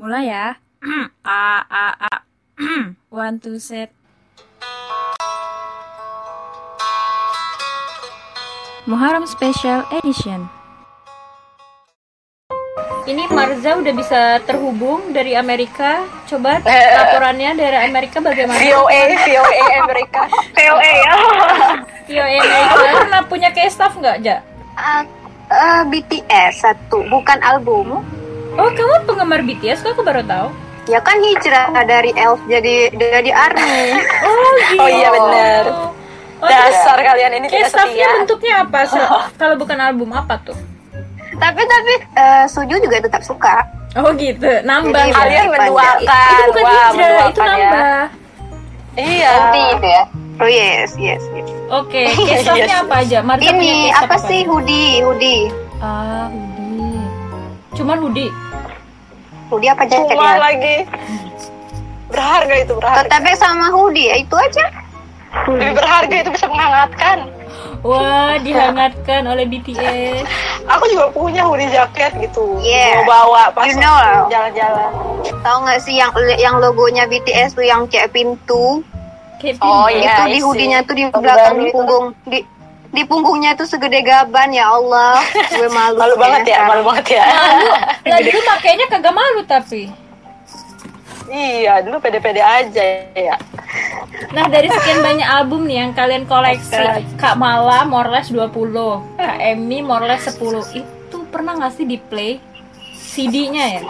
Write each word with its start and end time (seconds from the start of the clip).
Mulai 0.00 0.32
ya. 0.32 0.56
a 1.28 1.60
a 1.60 1.86
a. 2.08 2.12
One 3.12 3.36
two 3.36 3.60
set. 3.60 3.92
Muharram 8.88 9.28
Special 9.28 9.84
Edition. 10.00 10.48
Ini 13.04 13.28
Marza 13.28 13.76
udah 13.76 13.92
bisa 13.92 14.40
terhubung 14.48 15.12
dari 15.12 15.36
Amerika. 15.36 16.08
Coba 16.24 16.64
laporannya 16.96 17.60
dari 17.60 17.78
Amerika 17.84 18.24
bagaimana? 18.24 18.56
VOA, 18.56 19.02
VOA 19.20 19.64
Amerika. 19.84 20.24
VOA 20.56 20.92
ya. 20.96 21.14
VOA 22.08 22.36
Amerika 22.40 22.84
pernah 23.04 23.22
punya 23.28 23.52
kayak 23.52 23.68
staff 23.68 23.92
nggak, 24.00 24.24
Ja? 24.24 24.40
Uh, 24.80 25.04
uh, 25.52 25.84
BTS 25.92 26.64
satu, 26.64 27.04
bukan 27.12 27.36
album. 27.44 28.00
Oh, 28.60 28.68
kamu 28.68 28.94
penggemar 29.04 29.40
BTS 29.40 29.80
kok 29.80 29.96
aku 29.96 30.02
baru 30.02 30.20
tahu. 30.22 30.48
Ya 30.84 30.98
kan 30.98 31.16
hijrah 31.18 31.72
dari 31.80 32.12
Elf 32.12 32.40
jadi 32.44 32.90
jadi 32.90 33.30
ARMY. 33.30 33.78
Oh, 34.20 34.36
gitu. 34.66 34.76
Oh 34.76 34.88
iya 34.90 35.08
bener. 35.08 35.64
Oh, 35.70 35.88
Dasar 36.42 36.96
kalian 36.98 37.32
ini 37.34 37.46
Kayak 37.46 37.68
tidak 37.68 37.72
staffnya 37.74 37.94
setia. 38.02 38.16
bentuknya 38.18 38.54
apa? 38.60 38.78
Se- 38.84 39.12
Kalau 39.40 39.56
bukan 39.56 39.78
album 39.78 40.10
apa 40.10 40.36
tuh? 40.40 40.56
tapi 41.32 41.62
tapi 41.62 41.92
uh, 42.14 42.44
Suju 42.44 42.76
juga 42.76 43.00
tetap 43.00 43.22
suka. 43.22 43.64
Oh 43.94 44.12
gitu, 44.12 44.44
nambah. 44.60 44.92
Jadi 44.92 45.08
ya? 45.08 45.14
Kalian 45.14 45.44
Panjang. 45.46 45.50
menduakan. 45.50 46.28
itu 46.28 46.50
bukan 46.50 46.62
Wah, 46.62 46.74
hijrah, 46.90 47.24
itu 47.24 47.40
ya. 47.40 47.46
nambah. 47.46 48.02
Iya. 48.92 49.32
itu 49.70 49.86
ya. 49.88 50.02
Oh 50.36 50.48
yes, 50.48 50.90
yes, 50.96 51.22
yes. 51.30 51.48
Oke, 51.70 52.02
staffnya 52.42 52.66
Yes. 52.66 52.82
apa 52.82 52.94
aja? 52.98 53.18
Punya 53.22 53.50
Ini 53.52 53.72
staff 53.88 54.04
apa 54.04 54.16
sih 54.22 54.40
hoodie, 54.42 55.00
hoodie. 55.00 55.42
Ah, 55.78 56.26
hoodie. 56.26 57.00
Cuman 57.72 57.96
hoodie. 58.00 58.30
Hoodie 59.50 59.68
apa 59.68 59.82
Cuma 59.84 60.06
jaketnya? 60.06 60.34
lagi. 60.38 60.76
Berharga 62.06 62.54
itu 62.56 62.72
berharga. 62.74 63.02
Tetapi 63.06 63.30
sama 63.34 63.66
hoodie, 63.70 64.10
ya 64.10 64.16
itu 64.18 64.34
aja. 64.34 64.64
Lebih 65.46 65.78
berharga 65.78 66.14
itu 66.16 66.30
bisa 66.34 66.46
menghangatkan. 66.46 67.18
Wah, 67.80 68.34
dihangatkan 68.42 69.22
oleh 69.24 69.46
BTS. 69.46 70.26
Aku 70.66 70.84
juga 70.90 71.06
punya 71.10 71.46
hoodie 71.46 71.70
jaket 71.70 72.12
gitu. 72.18 72.58
Yeah. 72.60 73.06
Mau 73.06 73.30
bawa 73.30 73.50
pas 73.50 73.66
You 73.66 73.78
know 73.78 74.26
jalan-jalan. 74.26 74.90
Tahu 75.40 75.58
nggak 75.64 75.80
sih 75.80 75.96
yang 75.96 76.10
yang 76.36 76.58
logonya 76.58 77.06
BTS 77.06 77.54
tuh 77.54 77.64
yang 77.64 77.86
kayak 77.86 78.10
pintu? 78.10 78.82
Kayak 79.40 79.56
Oh, 79.64 79.88
iya. 79.88 80.28
itu 80.28 80.36
di 80.36 80.40
hoodie-nya 80.44 80.78
tuh 80.84 80.94
di 80.94 81.04
belakang 81.08 81.56
di 81.56 81.72
punggung 81.72 82.06
di 82.28 82.38
di 82.90 83.02
punggungnya 83.06 83.54
tuh 83.54 83.70
segede 83.70 84.02
gaban 84.02 84.50
ya 84.50 84.66
Allah 84.66 85.22
gue 85.54 85.70
malu 85.78 85.94
Malu 85.94 86.14
banget 86.18 86.42
ya, 86.50 86.66
malu 86.66 86.82
banget 86.82 87.06
ya. 87.18 87.24
Lah 88.06 88.18
dulu 88.18 88.40
makainya 88.50 88.86
kagak 88.90 89.14
malu 89.14 89.40
tapi. 89.46 89.90
iya, 91.30 91.78
dulu 91.78 92.02
pede-pede 92.02 92.42
aja 92.42 93.06
ya. 93.14 93.38
Nah, 94.34 94.50
dari 94.50 94.66
sekian 94.66 94.98
banyak 94.98 95.22
album 95.22 95.70
nih 95.70 95.86
yang 95.86 95.92
kalian 95.94 96.26
koleksi, 96.26 97.06
Kak 97.14 97.38
Mala 97.38 97.86
Morles 97.86 98.34
20, 98.34 98.50
Kak 99.14 99.38
Emi 99.38 99.78
Morles 99.78 100.26
10. 100.26 100.74
Itu 100.74 101.22
pernah 101.30 101.54
nggak 101.54 101.78
sih 101.78 101.86
di 101.86 102.02
play 102.02 102.42
CD-nya 102.98 103.78
ya? 103.78 103.82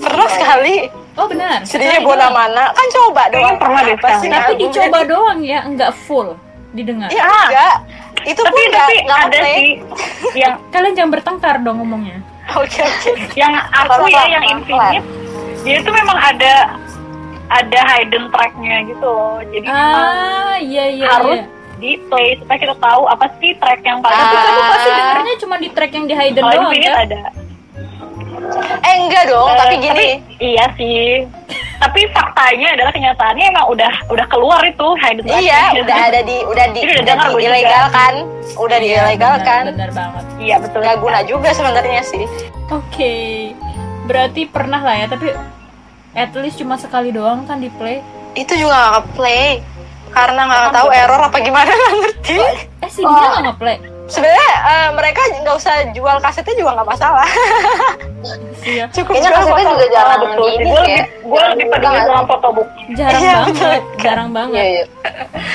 Pernah 0.00 0.28
sekali. 0.32 0.88
Oh, 1.20 1.28
benar. 1.28 1.60
Sedihnya 1.68 2.00
doang. 2.00 2.32
mana? 2.32 2.72
Kan 2.72 2.88
coba 2.88 3.28
doang. 3.28 3.60
pernah 3.60 3.80
deh 3.84 3.96
sekali. 4.00 4.32
Tapi 4.32 4.52
dicoba 4.64 4.98
doang 5.04 5.38
ya, 5.44 5.68
nggak 5.68 5.92
full 6.08 6.32
didengar. 6.72 7.08
Iya 7.08 7.24
enggak. 7.24 7.74
Itu 8.22 8.40
Tapi 8.40 8.52
pun 8.52 8.64
enggak 8.64 8.82
tapi 8.82 8.94
enggak 9.00 9.20
ada 9.20 9.38
play. 9.38 9.56
sih 9.56 9.70
yang 10.34 10.54
Kalian 10.72 10.92
jangan 10.94 11.10
bertengkar 11.12 11.56
dong 11.60 11.76
ngomongnya. 11.78 12.18
Oke 12.52 12.80
oke. 12.80 13.10
yang 13.34 13.54
aku 13.54 14.04
ya 14.06 14.22
yang. 14.28 14.44
Infinite 14.50 15.06
dia 15.60 15.76
itu 15.76 15.90
memang 15.90 16.16
ada 16.16 16.74
ada 17.48 17.80
hidden 17.90 18.30
tracknya 18.30 18.86
gitu 18.86 19.02
loh. 19.02 19.38
Jadi 19.44 19.66
Ah, 19.66 20.56
iya 20.56 20.84
iya. 20.88 21.06
harus 21.10 21.38
iya. 21.38 21.46
di 21.76 21.90
play 22.02 22.36
supaya 22.36 22.58
kita 22.60 22.76
tahu 22.76 23.02
apa 23.04 23.26
sih 23.36 23.52
track 23.54 23.80
yang 23.82 23.98
paling 23.98 24.16
Tapi 24.16 24.30
Ah. 24.32 24.42
kamu 24.42 24.62
pasti 24.64 24.88
dengernya 24.90 25.34
cuma 25.38 25.54
di 25.56 25.68
track 25.68 25.92
yang 25.92 26.06
di 26.06 26.14
hidden 26.14 26.42
doang 26.42 26.70
Infinite 26.70 26.86
kan? 26.88 27.04
ada. 27.04 27.20
Eh 28.80 28.94
enggak 28.98 29.24
dong, 29.26 29.48
Eh, 29.48 29.56
tapi 29.56 29.74
gini. 29.78 30.08
iya 30.38 30.64
sih. 30.74 31.26
Tapi 31.80 32.04
faktanya 32.12 32.76
adalah 32.76 32.92
kenyataannya 32.92 33.44
emang 33.48 33.66
udah 33.66 33.92
udah 34.06 34.26
keluar 34.28 34.60
itu 34.62 34.86
hidden. 35.00 35.24
Iya, 35.26 35.80
udah 35.80 35.98
ada 36.06 36.20
di 36.20 36.36
udah 36.44 36.66
di 36.70 36.80
udah 36.80 36.92
udah 36.92 37.04
dengar 37.08 37.26
gue 37.26 37.32
juga. 37.32 37.44
dilegalkan. 37.48 38.12
Udah 38.54 38.78
Iya, 38.78 38.84
dilegalkan. 38.84 39.62
Benar, 39.64 39.72
benar 39.72 39.90
banget. 39.90 40.24
Iya 40.36 40.56
betul. 40.60 40.80
Nggak 40.80 40.98
guna 41.00 41.20
juga 41.24 41.48
sebenarnya 41.50 42.02
sih. 42.04 42.24
Oke. 42.68 43.14
Berarti 44.04 44.44
pernah 44.44 44.78
lah 44.78 44.94
ya, 44.94 45.06
tapi 45.08 45.32
at 46.12 46.32
least 46.36 46.58
cuma 46.58 46.76
sekali 46.76 47.10
doang 47.10 47.48
kan 47.48 47.56
di 47.56 47.72
play. 47.72 48.04
Itu 48.32 48.54
juga 48.54 48.76
nggak 48.92 49.16
play 49.16 49.64
karena 50.10 50.40
nggak 50.42 50.74
tahu 50.74 50.88
error 50.90 51.22
apa 51.22 51.38
gimana 51.38 51.70
nggak 51.80 51.94
ngerti. 51.96 52.36
Eh, 52.82 52.90
CD-nya 52.90 53.28
nggak 53.30 53.44
nge-play. 53.48 53.76
Sebenarnya 54.04 54.50
eh, 54.66 54.88
mereka 54.92 55.20
nggak 55.38 55.54
usah 55.54 55.74
jual 55.90 56.16
kasetnya 56.18 56.54
juga 56.58 56.76
nggak 56.76 56.88
masalah. 56.88 57.28
Iya. 58.62 58.84
Cukup 58.90 59.12
Kayaknya 59.12 59.30
kasetnya 59.32 59.54
foto. 59.56 59.72
juga 59.72 59.86
jarang 59.88 60.20
betul 60.20 60.44
sih. 60.44 60.52
ini 60.52 60.64
Gue 60.64 60.78
lebih 60.78 60.92
ya. 60.92 61.04
gue 61.22 61.42
lebih 61.48 61.66
peduli 61.68 61.98
sama 62.02 62.22
fotobook. 62.26 62.68
Jarang 62.92 63.20
Iya, 63.20 63.34
banget, 63.36 63.82
jarang 63.98 64.30
banget. 64.30 64.56
Iya, 64.56 64.66
iya. 64.66 64.84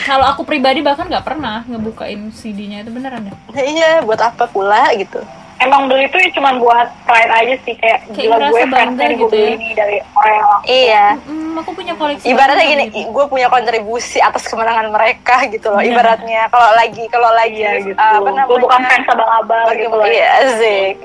Kalau 0.04 0.26
aku 0.28 0.42
pribadi 0.42 0.80
bahkan 0.80 1.06
nggak 1.06 1.26
pernah 1.26 1.62
ngebukain 1.66 2.22
CD-nya 2.32 2.78
itu 2.80 2.90
beneran 2.90 3.24
ya. 3.24 3.34
Iya, 3.56 3.90
buat 4.02 4.20
apa 4.20 4.46
pula 4.46 4.90
gitu. 4.94 5.22
Emang 5.56 5.88
beli 5.88 6.04
itu 6.04 6.20
cuma 6.34 6.52
buat 6.54 6.92
pride 7.04 7.32
aja 7.32 7.56
sih 7.64 7.74
kayak, 7.74 8.04
Kayak 8.08 8.28
gila 8.28 8.36
gue 8.44 8.62
fansnya 8.68 9.08
gue 9.08 9.18
gitu 9.18 9.32
beli 9.32 9.40
ya. 9.42 9.56
ini 9.56 9.68
dari 9.72 9.98
orang 10.14 10.34
yang 10.34 10.46
langsung. 10.46 10.68
Iya. 10.68 11.06
Hmm, 11.18 11.54
aku 11.56 11.70
punya 11.72 11.94
koleksi. 11.96 12.26
Ibaratnya 12.28 12.60
banget 12.60 12.72
gini, 12.76 12.86
gitu. 12.92 13.10
gue 13.10 13.26
punya 13.26 13.48
kontribusi 13.48 14.18
atas 14.20 14.44
kemenangan 14.44 14.92
mereka 14.92 15.48
gitu 15.48 15.68
loh. 15.70 15.80
Ibaratnya 15.80 16.52
kalau 16.52 16.70
lagi 16.76 17.04
kalau 17.08 17.32
lagi 17.32 17.56
Iya 17.58 17.72
gitu. 17.82 17.96
apa 17.96 18.20
namanya? 18.26 18.44
gue 18.46 18.58
bukan 18.60 18.82
fans 18.84 19.08
abang-abang 19.08 19.66
gitu 19.74 19.96
loh. 19.96 20.06
Iya, 20.06 20.28
asik. 20.44 20.96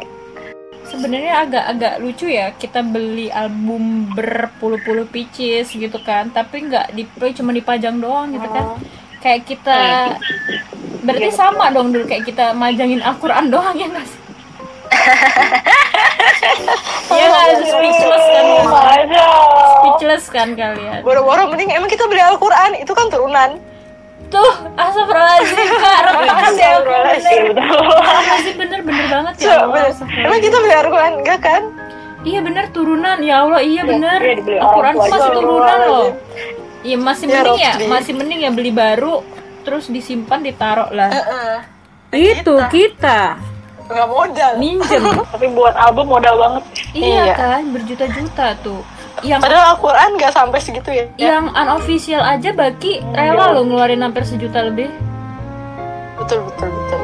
Sebenarnya 0.91 1.47
agak-agak 1.47 1.95
lucu 2.03 2.27
ya 2.27 2.51
kita 2.51 2.83
beli 2.83 3.31
album 3.31 4.11
berpuluh-puluh 4.11 5.07
pieces 5.07 5.71
gitu 5.71 6.03
kan, 6.03 6.35
tapi 6.35 6.67
nggak 6.67 6.91
di 6.93 7.07
play 7.07 7.31
cuma 7.31 7.55
dipajang 7.55 8.03
doang 8.03 8.35
gitu 8.35 8.49
kan. 8.51 8.75
Kayak 9.23 9.43
kita 9.47 9.79
berarti 11.01 11.31
sama 11.31 11.71
dong 11.71 11.95
dulu 11.95 12.05
kayak 12.05 12.27
kita 12.27 12.53
majangin 12.53 13.01
Al-Qur'an 13.01 13.49
doang 13.49 13.73
ya 13.79 13.87
nggak 13.87 14.07
sih? 14.07 14.21
Iya 17.11 17.27
nggak 17.27 17.47
speechless 17.67 18.27
kan 18.31 18.45
Oh, 18.47 18.71
kalian? 18.71 19.03
aja. 19.11 19.25
Speechless 19.77 20.25
kan 20.31 20.49
kalian? 20.55 21.01
Boro-boro 21.03 21.51
mending 21.51 21.75
emang 21.75 21.91
kita 21.91 22.07
beli 22.07 22.23
Al-Quran 22.23 22.79
itu 22.79 22.93
kan 22.95 23.07
turunan. 23.11 23.51
Tuh, 24.31 24.53
astagfirullahaladzim 24.75 25.69
kak, 25.77 25.99
rekaman 26.07 26.53
deh 26.53 26.71
bener 26.81 27.15
betul. 27.51 27.83
Masih 28.31 28.53
bener-bener 28.55 29.07
banget 29.09 29.35
ya 29.37 29.53
Allah 29.61 29.91
bener. 29.91 30.23
Emang 30.23 30.41
kita 30.41 30.57
beli 30.57 30.75
Al-Quran 30.77 31.13
enggak 31.19 31.39
kan? 31.41 31.63
Iya 32.21 32.41
bener 32.41 32.65
turunan, 32.71 33.19
ya 33.19 33.35
Allah 33.41 33.61
iya 33.61 33.83
bener 33.83 34.21
iya, 34.21 34.61
orang 34.61 34.93
Al-Quran 34.93 34.93
tuh 34.93 35.01
masih 35.09 35.31
turunan 35.33 35.79
loh 35.83 36.09
Iya 36.81 36.97
masih 36.97 37.27
Ya, 37.27 37.33
mending 37.35 37.59
ya, 37.59 37.73
masih 37.89 38.13
mending 38.15 38.41
ya 38.41 38.51
beli 38.51 38.71
baru 38.71 39.25
Terus 39.61 39.89
disimpan 39.89 40.41
ditaruh 40.41 40.89
lah 40.91 41.09
Heeh. 41.09 41.57
Itu 42.13 42.61
kita, 42.69 43.41
Enggak 43.85 44.07
modal. 44.07 44.53
minjem 44.57 45.03
Tapi 45.27 45.47
buat 45.49 45.75
album 45.75 46.07
modal 46.09 46.35
banget. 46.37 46.63
Iya 46.93 47.25
Iya. 47.25 47.35
kan, 47.35 47.63
berjuta-juta 47.71 48.47
tuh 48.61 48.81
Yang 49.21 49.41
Padahal 49.43 49.65
Al-Quran 49.75 50.09
enggak 50.15 50.33
sampai 50.33 50.59
segitu 50.59 50.89
ya. 50.89 51.05
yang 51.17 51.49
unofficial 51.51 52.23
aja 52.23 52.51
Baki 52.51 53.05
rela 53.11 53.53
lo 53.53 53.63
ngeluarin 53.63 54.01
hampir 54.01 54.25
sejuta 54.25 54.63
lebih 54.63 54.89
Betul 56.17 56.45
betul 56.47 56.69
betul. 56.71 57.01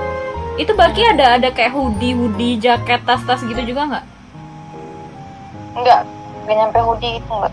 Itu 0.57 0.73
Baki 0.73 1.03
ada 1.07 1.37
ada 1.37 1.49
kayak 1.51 1.71
hoodie, 1.71 2.13
hoodie, 2.13 2.57
jaket, 2.57 3.01
tas-tas 3.03 3.41
gitu 3.41 3.61
juga 3.63 3.83
nggak? 3.87 4.05
enggak 5.75 6.01
enggak 6.41 6.57
nyampe 6.57 6.79
hoodie 6.81 7.13
itu 7.17 7.31
enggak 7.31 7.53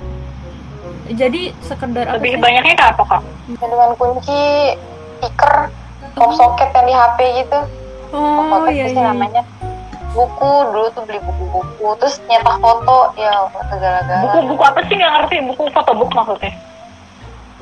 Jadi 1.14 1.42
sekedar 1.60 2.06
apa 2.06 2.16
Lebih 2.18 2.32
sih? 2.32 2.40
banyaknya 2.40 2.74
ke 2.74 2.86
apa 2.88 3.04
kak? 3.04 3.22
dengan 3.50 3.90
kunci 3.94 4.42
speaker 5.18 5.56
pop 6.14 6.32
socket 6.32 6.70
yang 6.72 6.86
di 6.86 6.94
HP 6.94 7.20
gitu 7.38 7.60
Oh 8.14 8.64
iya 8.66 8.86
sih 8.86 8.96
iya 8.96 9.10
namanya 9.10 9.42
buku 10.14 10.52
dulu 10.70 10.88
tuh 10.94 11.02
beli 11.04 11.20
buku-buku 11.20 11.88
terus 11.98 12.22
nyetak 12.30 12.58
foto 12.62 13.12
ya 13.18 13.34
segala-gala 13.68 14.22
Buku-buku 14.30 14.62
apa 14.64 14.80
sih 14.86 14.96
nggak 14.96 15.12
ngerti? 15.18 15.36
Buku 15.50 15.64
fotobook 15.74 16.12
maksudnya? 16.14 16.54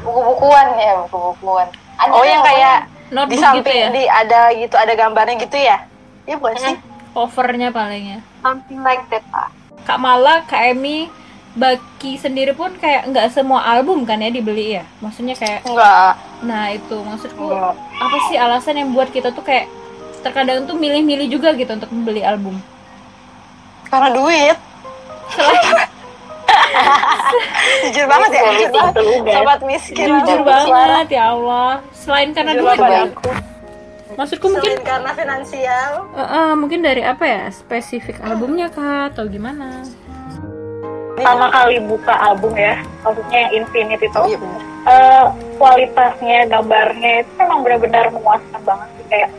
buku-bukuan 0.01 0.67
ya 0.75 0.93
buku-bukuan 1.05 1.67
Ada 1.95 2.11
Oh 2.11 2.25
yang 2.25 2.41
kayak 2.41 2.77
di 3.11 3.35
gitu 3.37 3.43
samping 3.43 3.77
ya? 3.77 3.89
di 3.93 4.03
ada 4.07 4.39
gitu 4.51 4.75
ada 4.75 4.93
gambarnya 4.95 5.35
gitu 5.37 5.57
ya? 5.57 5.77
Iya 6.25 6.35
bukan 6.37 6.55
sih? 6.57 6.75
Covernya 7.11 7.69
paling 7.69 8.03
ya 8.07 8.19
something 8.41 8.81
like 8.81 9.03
that 9.07 9.23
pak 9.29 9.47
Kak 9.81 9.97
Mala, 9.97 10.45
Kak 10.45 10.77
Emi, 10.77 11.09
Baki 11.51 12.13
sendiri 12.15 12.53
pun 12.53 12.69
kayak 12.77 13.09
nggak 13.09 13.33
semua 13.33 13.65
album 13.65 14.05
kan 14.05 14.21
ya 14.21 14.29
dibeli 14.29 14.77
ya? 14.77 14.85
Maksudnya 15.01 15.33
kayak, 15.33 15.65
Enggak. 15.65 16.21
nah 16.45 16.69
itu 16.69 17.01
maksudku 17.01 17.49
Enggak. 17.49 17.73
apa 17.75 18.17
sih 18.29 18.37
alasan 18.37 18.77
yang 18.77 18.89
buat 18.93 19.09
kita 19.09 19.33
tuh 19.33 19.41
kayak 19.41 19.65
terkadang 20.21 20.63
tuh 20.69 20.77
milih-milih 20.77 21.27
juga 21.27 21.53
gitu 21.57 21.73
untuk 21.73 21.89
membeli 21.91 22.21
album? 22.21 22.57
Karena 23.91 24.09
duit. 24.15 24.57
jujur 27.83 28.05
banget 28.07 28.29
ya. 28.31 28.43
Jujur 28.55 28.71
banget. 28.71 28.93
Sobat 29.35 29.59
miskin. 29.65 30.05
Jujur 30.07 30.39
banget 30.45 31.07
ya 31.11 31.23
Allah. 31.35 31.81
Selain 31.91 32.29
karena 32.31 32.51
Jujur 32.55 32.75
duit. 32.75 32.79
ya. 32.79 33.03
aku. 33.11 33.31
maksudku 34.11 34.47
mungkin 34.51 34.75
Selain 34.75 34.87
karena 34.87 35.11
finansial. 35.15 35.91
Eh, 36.15 36.23
eh, 36.23 36.51
mungkin 36.55 36.79
dari 36.83 37.01
apa 37.03 37.23
ya? 37.23 37.43
Spesifik 37.51 38.19
albumnya 38.23 38.67
kah? 38.67 39.07
Atau 39.11 39.27
gimana? 39.31 39.83
Pertama 41.15 41.47
kali 41.51 41.79
buka 41.87 42.13
album 42.19 42.55
ya. 42.55 42.79
Maksudnya 43.03 43.37
yang 43.47 43.51
Infinite 43.63 44.03
itu. 44.03 44.19
Oh 44.19 44.27
iya 44.27 44.39
eh, 44.87 45.25
kualitasnya 45.61 46.49
gambarnya 46.49 47.11
itu 47.21 47.31
memang 47.37 47.59
benar-benar 47.61 48.09
memuaskan 48.11 48.61
banget 48.65 48.87
sih. 48.97 49.05
Kayak 49.07 49.29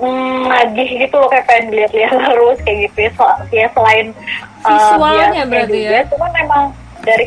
mm, 0.00 0.40
nagih 0.50 0.88
gitu 1.06 1.14
loh 1.18 1.28
kayak 1.30 1.46
pengen 1.46 1.74
lihat-lihat 1.74 2.14
terus 2.30 2.58
kayak 2.62 2.78
gitu 2.90 2.98
ya, 2.98 3.10
Sel- 3.14 3.42
ya 3.52 3.66
selain 3.74 4.06
eh, 4.10 4.64
Visualnya 4.64 5.26
biasanya 5.28 5.44
berarti 5.46 5.78
juga, 5.78 5.92
ya? 5.92 6.02
cuman 6.10 6.30
memang 6.34 6.62
dari 7.04 7.26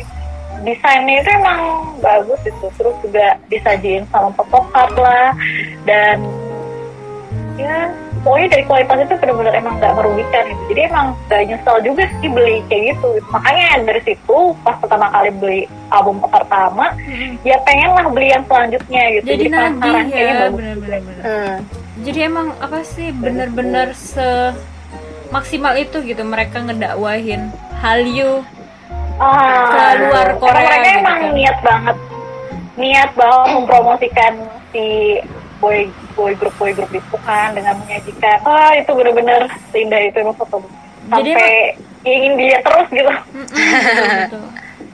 desainnya 0.66 1.22
itu 1.22 1.30
emang 1.38 1.60
bagus 2.02 2.40
itu. 2.42 2.66
Terus 2.78 2.96
juga 3.02 3.26
disajiin 3.46 4.04
sama 4.10 4.34
photocard 4.34 4.94
lah. 4.98 5.30
Dan 5.86 6.26
ya 7.58 7.90
pokoknya 8.22 8.48
dari 8.58 8.64
kualitas 8.66 8.98
itu 9.06 9.14
benar-benar 9.18 9.54
emang 9.54 9.74
nggak 9.78 9.94
merugikan 9.94 10.42
gitu. 10.50 10.62
Jadi 10.74 10.80
emang 10.90 11.06
gak 11.30 11.42
nyesel 11.46 11.76
juga 11.86 12.02
sih 12.18 12.30
beli 12.30 12.58
kayak 12.66 12.82
gitu. 12.94 13.08
Makanya 13.30 13.66
dari 13.86 14.00
situ 14.02 14.38
pas 14.66 14.76
pertama 14.78 15.06
kali 15.14 15.30
beli 15.38 15.60
album 15.94 16.18
pertama 16.26 16.92
ya 17.46 17.56
pengen 17.64 17.94
lah 17.94 18.06
beli 18.10 18.34
yang 18.34 18.44
selanjutnya 18.50 19.02
gitu. 19.18 19.26
Jadi 19.30 19.44
nagih 19.46 19.78
kayaknya 20.10 20.18
ya 20.18 20.46
benar-benar 20.50 21.00
hmm. 21.22 21.56
Jadi 22.06 22.30
emang 22.30 22.54
apa 22.62 22.86
sih 22.86 23.10
benar-benar 23.10 23.94
se 23.96 24.54
maksimal 25.28 25.76
itu 25.76 26.00
gitu 26.06 26.22
mereka 26.24 26.62
ngedakwahin 26.62 27.52
Hallyu 27.78 28.42
ah, 29.20 29.68
ke 29.70 29.84
luar 30.08 30.28
Korea 30.40 30.56
mereka 30.56 30.78
gitu 30.78 30.98
emang 31.02 31.18
kan. 31.20 31.32
niat 31.34 31.58
banget 31.60 31.96
niat 32.78 33.10
banget 33.18 33.48
mempromosikan 33.54 34.32
si 34.70 34.84
boy 35.58 35.90
boy 36.14 36.32
group 36.38 36.54
boy 36.56 36.70
group 36.70 36.90
itu 36.94 37.16
kan 37.26 37.52
dengan 37.52 37.74
menyajikan 37.82 38.38
ah 38.46 38.72
itu 38.78 38.90
benar-benar 38.94 39.50
seindah 39.74 40.00
itu 40.06 40.16
emang 40.22 40.36
foto 40.38 40.62
Jadi 41.08 41.32
sampai 41.34 41.56
ingin 42.04 42.32
dilihat 42.36 42.62
terus 42.62 42.88
gitu. 42.92 43.12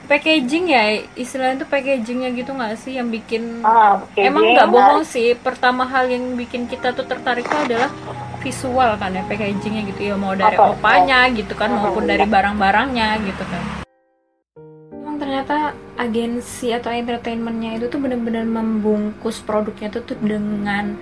Packaging 0.05 0.65
ya 0.69 0.83
istilahnya 1.17 1.61
itu 1.61 1.67
packagingnya 1.67 2.29
gitu 2.37 2.51
nggak 2.53 2.73
sih 2.77 2.95
yang 2.95 3.09
bikin 3.09 3.65
ah 3.65 4.01
emang 4.15 4.53
nggak 4.53 4.69
bohong 4.69 5.03
sih 5.03 5.33
pertama 5.33 5.83
hal 5.89 6.05
yang 6.07 6.37
bikin 6.37 6.69
kita 6.69 6.93
tuh 6.93 7.03
tertarik 7.03 7.43
itu 7.45 7.57
adalah 7.57 7.89
visual 8.45 8.93
kan 9.01 9.11
ya 9.11 9.25
packagingnya 9.25 9.81
gitu 9.89 10.01
ya 10.13 10.15
mau 10.15 10.37
dari 10.37 10.53
Apa? 10.53 10.77
opanya 10.77 11.25
gitu 11.33 11.57
kan 11.57 11.73
Hmm. 11.73 11.81
maupun 11.81 12.05
dari 12.05 12.25
barang-barangnya 12.29 13.07
gitu 13.25 13.43
kan 13.49 13.63
emang 14.93 15.17
ternyata 15.17 15.73
agensi 15.97 16.69
atau 16.69 16.93
entertainmentnya 16.93 17.81
itu 17.81 17.89
tuh 17.89 17.97
benar-benar 17.97 18.45
membungkus 18.45 19.41
produknya 19.41 19.89
tuh 19.89 20.05
tuh 20.05 20.17
dengan 20.21 20.93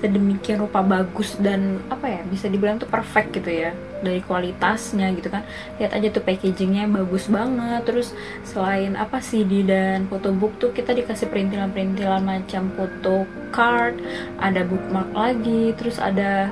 sedemikian 0.00 0.64
rupa 0.64 0.80
bagus 0.80 1.36
dan 1.40 1.80
apa 1.92 2.08
ya 2.08 2.20
bisa 2.28 2.48
dibilang 2.48 2.80
tuh 2.80 2.88
perfect 2.88 3.36
gitu 3.36 3.52
ya 3.52 3.72
dari 4.00 4.20
kualitasnya 4.24 5.12
gitu 5.16 5.28
kan. 5.28 5.44
Lihat 5.78 5.92
aja 5.96 6.08
tuh 6.12 6.24
packagingnya 6.24 6.88
bagus 6.90 7.28
banget. 7.28 7.84
Terus 7.86 8.12
selain 8.42 8.96
apa 8.96 9.20
CD 9.22 9.62
dan 9.64 10.08
photobook 10.08 10.56
tuh 10.60 10.72
kita 10.72 10.96
dikasih 10.96 11.28
perintilan-perintilan 11.28 12.22
macam 12.24 12.72
photo 12.74 13.24
card 13.50 13.98
ada 14.38 14.62
bookmark 14.62 15.10
lagi 15.12 15.76
terus 15.76 16.00
ada 16.00 16.50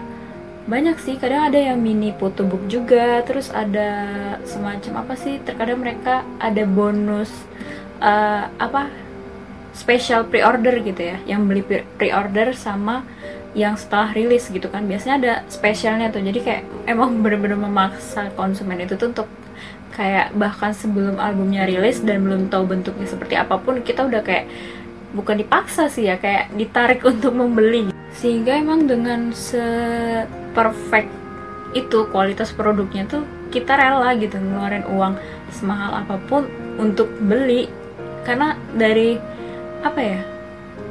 banyak 0.69 1.01
sih. 1.01 1.17
Kadang 1.17 1.49
ada 1.49 1.59
yang 1.59 1.81
mini 1.81 2.13
photobook 2.13 2.69
juga 2.69 3.25
terus 3.25 3.49
ada 3.49 4.15
semacam 4.45 5.05
apa 5.05 5.15
sih 5.17 5.41
terkadang 5.41 5.81
mereka 5.81 6.23
ada 6.37 6.63
bonus 6.69 7.33
eh, 8.05 8.45
apa 8.61 9.09
special 9.73 10.27
pre-order 10.29 10.77
gitu 10.85 11.15
ya. 11.15 11.17
Yang 11.25 11.41
beli 11.49 11.63
pre- 11.65 11.87
pre-order 11.97 12.53
sama 12.53 13.07
yang 13.57 13.81
setelah 13.81 14.13
rilis 14.13 14.53
gitu 14.53 14.69
kan 14.69 14.85
biasanya 14.85 15.15
ada 15.21 15.33
spesialnya 15.49 16.13
tuh. 16.13 16.21
Jadi 16.21 16.41
kayak 16.45 16.63
emang 16.85 17.25
bener-bener 17.25 17.57
memaksa 17.57 18.29
konsumen 18.37 18.85
itu 18.85 18.99
tuh 18.99 19.13
untuk 19.13 19.29
kayak 19.97 20.31
bahkan 20.37 20.71
sebelum 20.71 21.19
albumnya 21.19 21.65
rilis 21.65 22.05
dan 22.05 22.23
belum 22.23 22.53
tahu 22.53 22.69
bentuknya 22.69 23.09
seperti 23.09 23.35
apa 23.35 23.59
pun 23.59 23.83
kita 23.83 24.07
udah 24.07 24.23
kayak 24.23 24.47
bukan 25.17 25.41
dipaksa 25.41 25.89
sih 25.89 26.07
ya 26.07 26.21
kayak 26.21 26.53
ditarik 26.55 27.01
untuk 27.11 27.33
membeli. 27.33 27.91
Sehingga 28.13 28.59
emang 28.59 28.85
dengan 28.85 29.33
se 29.33 29.63
perfect 30.53 31.11
itu 31.77 32.09
kualitas 32.09 32.51
produknya 32.53 33.05
tuh 33.05 33.23
kita 33.53 33.77
rela 33.77 34.17
gitu 34.17 34.41
ngeluarin 34.41 34.85
uang 34.89 35.15
semahal 35.53 36.05
apa 36.05 36.21
pun 36.29 36.45
untuk 36.77 37.09
beli. 37.25 37.69
Karena 38.23 38.61
dari 38.77 39.17
apa 39.81 40.01
ya 40.05 40.21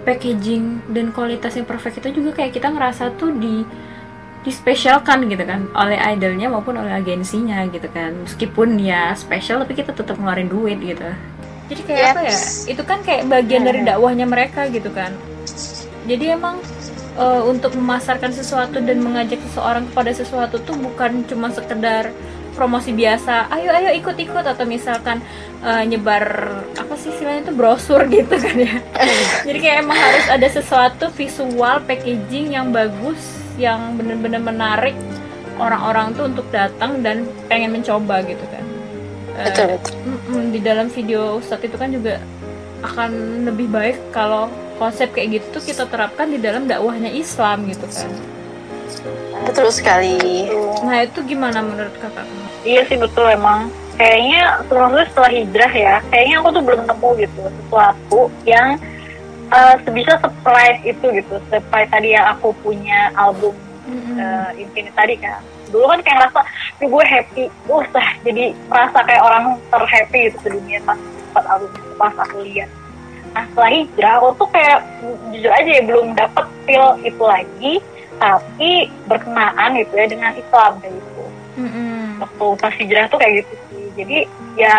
packaging 0.08 0.88
dan 0.96 1.12
kualitas 1.12 1.60
yang 1.60 1.68
perfect 1.68 2.00
itu 2.00 2.24
juga 2.24 2.40
kayak 2.40 2.56
kita 2.56 2.72
ngerasa 2.72 3.20
tuh 3.20 3.36
di 3.36 3.68
dispesialkan 4.48 5.28
gitu 5.28 5.44
kan 5.44 5.68
oleh 5.76 6.00
idolnya 6.00 6.48
maupun 6.48 6.80
oleh 6.80 6.96
agensinya 6.96 7.68
gitu 7.68 7.92
kan. 7.92 8.16
Meskipun 8.24 8.80
ya 8.80 9.12
spesial 9.20 9.60
tapi 9.68 9.76
kita 9.76 9.92
tetap 9.92 10.16
ngeluarin 10.16 10.48
duit 10.48 10.80
gitu. 10.80 11.12
Jadi 11.68 11.82
kayak 11.84 12.16
apa 12.16 12.22
ya 12.32 12.40
itu 12.72 12.82
kan 12.88 13.04
kayak 13.04 13.28
bagian 13.28 13.68
dari 13.68 13.84
dakwahnya 13.84 14.24
mereka 14.24 14.72
gitu 14.72 14.88
kan. 14.96 15.12
Jadi 16.08 16.32
emang 16.32 16.64
eh, 17.20 17.42
untuk 17.44 17.76
memasarkan 17.76 18.32
sesuatu 18.32 18.80
dan 18.80 19.04
mengajak 19.04 19.44
seseorang 19.52 19.84
kepada 19.92 20.16
sesuatu 20.16 20.56
tuh 20.64 20.80
bukan 20.80 21.28
cuma 21.28 21.52
sekedar 21.52 22.16
promosi 22.56 22.90
biasa 22.90 23.54
ayo 23.54 23.70
ayo 23.70 23.94
ikut 23.94 24.18
ikut 24.18 24.42
atau 24.42 24.66
misalkan 24.66 25.22
eh, 25.62 25.84
nyebar 25.86 26.24
sih 26.98 27.14
istilahnya 27.14 27.48
itu 27.48 27.54
brosur 27.54 28.02
gitu 28.10 28.36
kan 28.36 28.58
ya 28.58 28.76
jadi 29.48 29.58
kayak 29.62 29.78
emang 29.86 29.98
harus 29.98 30.28
ada 30.28 30.48
sesuatu 30.50 31.06
visual 31.14 31.78
packaging 31.86 32.58
yang 32.58 32.74
bagus 32.74 33.22
yang 33.58 33.96
bener-bener 33.96 34.42
menarik 34.42 34.98
orang-orang 35.58 36.14
tuh 36.14 36.30
untuk 36.30 36.46
datang 36.54 37.02
dan 37.02 37.26
pengen 37.50 37.74
mencoba 37.74 38.22
gitu 38.26 38.46
kan 38.50 38.68
Eh, 39.38 39.54
betul 39.54 40.50
di 40.50 40.58
dalam 40.66 40.90
video 40.90 41.38
Ustadz 41.38 41.70
itu 41.70 41.78
kan 41.78 41.94
juga 41.94 42.18
akan 42.82 43.46
lebih 43.46 43.70
baik 43.70 44.10
kalau 44.10 44.50
konsep 44.82 45.14
kayak 45.14 45.38
gitu 45.38 45.62
tuh 45.62 45.64
kita 45.70 45.86
terapkan 45.86 46.26
di 46.26 46.42
dalam 46.42 46.66
dakwahnya 46.66 47.14
Islam 47.14 47.70
gitu 47.70 47.86
kan. 47.86 48.10
betul 49.46 49.70
sekali 49.70 50.50
Nah 50.82 51.06
itu 51.06 51.22
gimana 51.22 51.62
menurut 51.62 51.94
kakak? 52.02 52.26
Iya 52.66 52.82
sih 52.90 52.98
betul 52.98 53.30
emang. 53.30 53.70
Kayaknya 53.98 54.42
maksudnya 54.70 55.08
setelah 55.10 55.32
hijrah 55.34 55.74
ya, 55.74 55.96
kayaknya 56.14 56.36
aku 56.38 56.50
tuh 56.54 56.64
belum 56.64 56.82
nemu 56.86 57.10
gitu 57.18 57.42
sesuatu 57.50 58.22
yang 58.46 58.78
eh, 59.50 59.76
sebisa 59.82 60.22
sepride 60.22 60.80
itu 60.86 61.06
gitu. 61.18 61.36
Sepride 61.50 61.90
tadi 61.90 62.14
yang 62.14 62.30
aku 62.38 62.54
punya 62.62 63.10
album 63.18 63.58
Mm-mm. 63.90 64.22
eh, 64.22 64.62
Infinite 64.62 64.94
tadi 64.94 65.18
kan. 65.18 65.42
Dulu 65.74 65.84
kan 65.90 66.00
kayak 66.06 66.18
ngerasa, 66.24 66.42
"Duh, 66.80 66.88
gue 66.88 67.04
happy, 67.04 67.44
wah 67.66 67.84
sah 67.92 68.08
jadi 68.22 68.54
merasa 68.70 69.02
kayak 69.04 69.24
orang 69.26 69.46
terhappy 69.74 70.20
gitu 70.32 70.38
sedunia 70.46 70.80
pas 70.86 71.00
pas 71.34 71.46
album 71.50 71.74
pas 71.98 72.14
aku 72.22 72.46
lihat. 72.46 72.70
Nah 73.34 73.44
setelah 73.50 73.72
hijrah 73.74 74.14
aku 74.22 74.30
tuh 74.40 74.50
kayak 74.54 74.80
jujur 75.34 75.52
aja 75.52 75.70
ya 75.74 75.84
belum 75.84 76.14
dapet 76.16 76.46
feel 76.64 76.96
itu 77.04 77.24
lagi, 77.26 77.74
tapi 78.22 78.72
berkenaan 79.10 79.78
gitu 79.78 79.94
ya 79.94 80.06
dengan 80.06 80.32
Islam 80.38 80.72
kayak 80.82 80.94
gitu 80.94 81.24
Mm-mm. 81.58 82.22
waktu 82.22 82.46
pas 82.62 82.74
hijrah 82.78 83.06
tuh 83.10 83.18
kayak 83.18 83.34
gitu 83.44 83.54
jadi 83.98 84.18
ya 84.56 84.78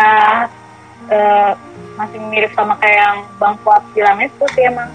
eh, 1.09 1.51
masih 1.93 2.19
mirip 2.31 2.51
sama 2.55 2.79
kayak 2.79 2.95
yang 2.97 3.17
bang 3.35 3.55
Fuad 3.61 3.83
bilang 3.91 4.17
itu 4.17 4.45
sih 4.55 4.63
emang. 4.63 4.87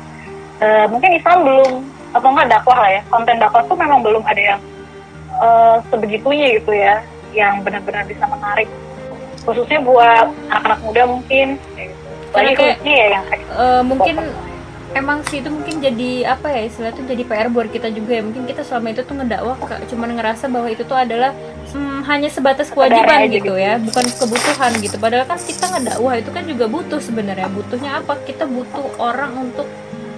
Eh, 0.59 0.87
mungkin 0.89 1.13
Islam 1.13 1.45
belum 1.45 1.73
atau 2.15 2.29
enggak 2.31 2.49
dakwah 2.51 2.79
lah 2.79 2.91
ya. 2.91 3.03
Konten 3.07 3.37
dakwah 3.37 3.63
tuh 3.65 3.77
memang 3.77 4.01
belum 4.01 4.25
ada 4.25 4.41
yang 4.41 4.61
eh, 5.37 5.77
sebegitunya 5.91 6.57
gitu 6.57 6.73
ya 6.73 7.05
yang 7.35 7.61
benar-benar 7.61 8.07
bisa 8.07 8.25
menarik. 8.25 8.71
Khususnya 9.45 9.83
buat 9.83 10.33
anak-anak 10.49 10.81
muda 10.81 11.03
mungkin. 11.05 11.61
Kayak 11.75 11.89
gitu. 11.91 12.05
Lagi 12.33 12.45
kayak- 12.49 12.57
khususnya 12.57 12.95
ya 12.95 13.07
yang 13.11 13.25
kayak 13.29 13.43
Eh, 13.45 13.83
mungkin 13.85 14.17
emang 14.95 15.19
sih 15.27 15.43
itu 15.43 15.51
mungkin 15.51 15.83
jadi 15.83 16.11
apa 16.31 16.47
ya 16.49 16.61
istilah 16.65 16.95
itu 16.95 17.03
jadi 17.05 17.23
PR 17.27 17.49
buat 17.51 17.69
kita 17.69 17.91
juga 17.91 18.13
ya. 18.15 18.23
Mungkin 18.23 18.47
kita 18.47 18.63
selama 18.63 18.95
itu 18.95 19.03
tuh 19.03 19.15
ngedakwah 19.15 19.59
cuman 19.85 20.11
ngerasa 20.15 20.47
bahwa 20.49 20.69
itu 20.71 20.83
tuh 20.83 20.97
adalah 20.97 21.35
hmm, 21.73 22.01
hanya 22.05 22.29
sebatas 22.29 22.69
kewajiban 22.69 23.27
gitu 23.29 23.49
gitu. 23.49 23.53
ya 23.57 23.79
bukan 23.79 24.05
kebutuhan 24.05 24.73
gitu. 24.79 24.97
Padahal 24.99 25.25
kan 25.25 25.39
kita 25.39 25.65
ngedakwah 25.71 26.15
itu 26.19 26.31
kan 26.31 26.45
juga 26.45 26.65
butuh 26.67 27.01
sebenarnya. 27.01 27.49
Butuhnya 27.49 28.03
apa? 28.03 28.19
Kita 28.23 28.45
butuh 28.45 28.99
orang 28.99 29.33
untuk 29.39 29.69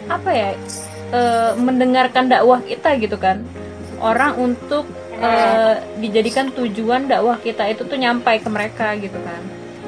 apa 0.07 0.31
ya 0.31 0.51
eh, 1.13 1.53
mendengarkan 1.55 2.27
dakwah 2.27 2.59
kita 2.61 2.99
gitu 2.99 3.17
kan. 3.17 3.47
Orang 3.99 4.37
untuk 4.37 4.85
eh, 5.17 5.75
dijadikan 5.97 6.51
tujuan 6.51 7.07
dakwah 7.07 7.39
kita 7.39 7.65
itu 7.69 7.85
tuh 7.85 7.97
nyampai 7.97 8.43
ke 8.43 8.49
mereka 8.49 8.93
gitu 8.99 9.17
kan. 9.23 9.43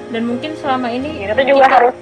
Dan 0.08 0.24
mungkin 0.24 0.56
selama 0.56 0.88
ini 0.88 1.20
ya, 1.20 1.36
itu 1.36 1.52
juga 1.52 1.68
kita- 1.68 1.76
harus 1.76 1.94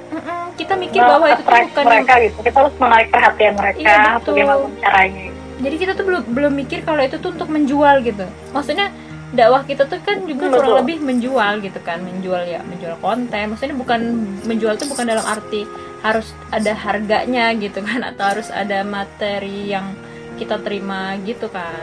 kita 0.56 0.74
mikir 0.78 1.00
bahwa 1.02 1.26
itu 1.26 1.42
tuh 1.42 1.50
bukan 1.50 1.66
yang- 1.74 1.90
mereka 1.90 2.14
gitu. 2.22 2.36
Kita 2.40 2.56
harus 2.62 2.74
menarik 2.78 3.08
perhatian 3.10 3.54
mereka 3.58 3.78
Iya, 3.82 3.98
betul. 4.16 4.32
bagaimana 4.34 4.58
caranya. 4.78 5.20
Gitu. 5.26 5.34
jadi 5.56 5.76
kita 5.80 5.92
tuh 5.96 6.04
belum 6.04 6.22
belum 6.36 6.52
mikir 6.52 6.78
kalau 6.84 7.00
itu 7.00 7.16
tuh 7.16 7.32
untuk 7.32 7.48
menjual 7.48 8.04
gitu. 8.04 8.28
Maksudnya 8.52 8.92
dakwah 9.34 9.66
kita 9.66 9.90
tuh 9.90 9.98
kan 10.06 10.22
juga 10.22 10.46
Betul. 10.46 10.54
kurang 10.62 10.74
lebih 10.86 10.96
menjual 11.02 11.52
gitu 11.58 11.80
kan 11.82 11.98
menjual 12.02 12.42
ya 12.46 12.60
menjual 12.62 12.94
konten. 13.02 13.54
Maksudnya 13.54 13.74
bukan 13.74 14.00
menjual 14.46 14.78
tuh 14.78 14.86
bukan 14.86 15.06
dalam 15.06 15.26
arti 15.26 15.66
harus 16.04 16.30
ada 16.54 16.70
harganya 16.76 17.50
gitu 17.58 17.82
kan 17.82 18.06
atau 18.06 18.36
harus 18.36 18.48
ada 18.54 18.86
materi 18.86 19.74
yang 19.74 19.96
kita 20.38 20.60
terima 20.62 21.18
gitu 21.26 21.50
kan. 21.50 21.82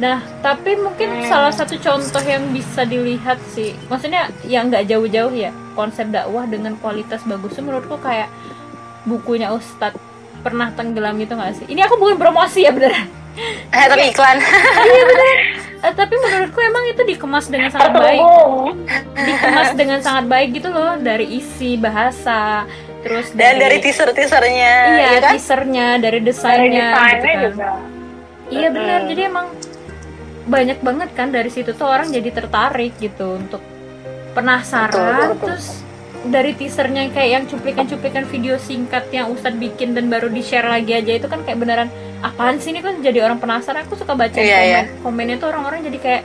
Nah 0.00 0.24
tapi 0.40 0.80
mungkin 0.80 1.28
salah 1.28 1.52
satu 1.52 1.76
contoh 1.76 2.24
yang 2.24 2.48
bisa 2.56 2.88
dilihat 2.88 3.36
sih 3.52 3.76
maksudnya 3.92 4.32
yang 4.48 4.72
nggak 4.72 4.88
jauh-jauh 4.88 5.34
ya 5.36 5.52
konsep 5.76 6.08
dakwah 6.08 6.48
dengan 6.48 6.78
kualitas 6.80 7.20
bagus 7.28 7.52
tuh 7.52 7.64
menurutku 7.64 8.00
kayak 8.00 8.32
bukunya 9.04 9.52
Ustadz 9.52 9.98
pernah 10.42 10.74
tenggelam 10.74 11.20
gitu 11.20 11.38
nggak 11.38 11.54
sih? 11.54 11.66
Ini 11.70 11.86
aku 11.86 12.00
bukan 12.00 12.16
promosi 12.18 12.66
ya 12.66 12.74
beneran. 12.74 13.06
Eh, 13.72 13.86
tapi 13.88 14.12
iklan. 14.12 14.36
Eh, 15.82 15.90
tapi 15.90 16.14
menurutku 16.14 16.58
emang 16.58 16.84
itu 16.86 17.02
dikemas 17.02 17.50
dengan 17.50 17.66
sangat 17.68 17.90
baik 17.92 18.22
dikemas 19.18 19.70
dengan 19.74 19.98
sangat 19.98 20.24
baik 20.30 20.48
gitu 20.54 20.70
loh 20.70 20.94
dari 20.94 21.26
isi 21.32 21.74
bahasa 21.74 22.62
terus 23.02 23.34
Dan 23.34 23.58
dari 23.58 23.82
teaser-teasernya, 23.82 24.74
iya 24.94 25.08
ya 25.10 25.18
kan? 25.18 25.32
teasernya 25.34 25.86
dari 25.98 26.22
Dari 26.22 26.28
desainnya 26.28 26.70
gitu 26.70 26.94
desainnya 26.94 27.34
kan 27.34 27.42
juga. 27.42 27.70
iya 28.46 28.68
benar 28.70 29.00
jadi 29.10 29.20
emang 29.26 29.46
banyak 30.44 30.78
banget 30.78 31.10
kan 31.12 31.28
dari 31.28 31.50
situ 31.50 31.70
tuh 31.72 31.86
orang 31.86 32.08
jadi 32.08 32.30
tertarik 32.30 32.94
gitu 32.96 33.42
untuk 33.42 33.62
penasaran 34.32 34.86
Betul, 34.86 35.02
betul, 35.02 35.26
betul. 35.34 35.46
terus 35.50 35.66
dari 36.24 36.52
teasernya 36.52 37.10
kayak 37.10 37.30
yang 37.32 37.44
cuplikan-cuplikan 37.44 38.22
video 38.24 38.54
singkat 38.56 39.10
yang 39.10 39.26
Ustadz 39.28 39.56
bikin 39.56 39.90
dan 39.90 40.06
baru 40.06 40.26
di 40.26 40.38
share 40.38 40.64
lagi 40.64 40.92
aja 40.92 41.12
itu 41.12 41.26
kan 41.26 41.42
kayak 41.42 41.58
beneran 41.58 41.88
apaan 42.20 42.56
sih 42.56 42.70
ini 42.70 42.78
kan 42.78 42.98
jadi 42.98 43.22
orang 43.22 43.36
penasaran 43.36 43.82
aku 43.82 43.94
suka 43.94 44.12
baca 44.12 44.32
Iya, 44.32 44.54
komen 44.54 44.68
iya. 44.68 44.82
komennya 45.00 45.36
tuh 45.36 45.48
orang-orang 45.48 45.82
jadi 45.82 45.98
kayak 45.98 46.22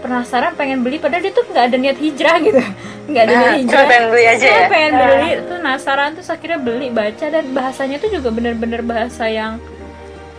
penasaran 0.00 0.52
pengen 0.54 0.80
beli 0.80 0.96
padahal 0.96 1.20
dia 1.20 1.30
tuh 1.30 1.44
nggak 1.44 1.64
ada 1.64 1.76
niat 1.76 1.94
hijrah 1.96 2.36
gitu 2.40 2.58
nggak 3.08 3.22
ada 3.22 3.32
niat 3.32 3.46
Ah, 3.46 3.56
hijrah 3.56 3.84
pengen 3.86 4.06
beli 4.08 4.24
aja 4.26 4.46
ya. 4.48 4.60
pengen 4.66 4.92
beli 4.96 5.28
tuh 5.38 5.56
penasaran 5.56 6.10
terus 6.12 6.28
akhirnya 6.28 6.58
beli 6.58 6.88
baca 6.90 7.26
dan 7.28 7.44
bahasanya 7.50 7.96
tuh 7.98 8.10
juga 8.10 8.28
bener-bener 8.28 8.82
bahasa 8.82 9.24
yang 9.24 9.62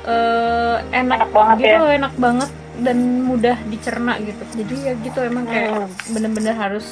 eh, 0.03 0.75
enak, 0.91 1.19
Enak 1.21 1.29
banget 1.31 1.55
gitu 1.61 1.85
ya. 1.85 1.95
enak 1.95 2.13
banget 2.17 2.49
dan 2.81 2.97
mudah 3.21 3.57
dicerna 3.63 4.13
gitu 4.19 4.43
jadi 4.55 4.75
ya 4.81 4.93
gitu 4.99 5.19
emang 5.21 5.45
kayak 5.45 5.69
Hmm. 5.71 5.87
bener-bener 6.09 6.55
harus 6.55 6.87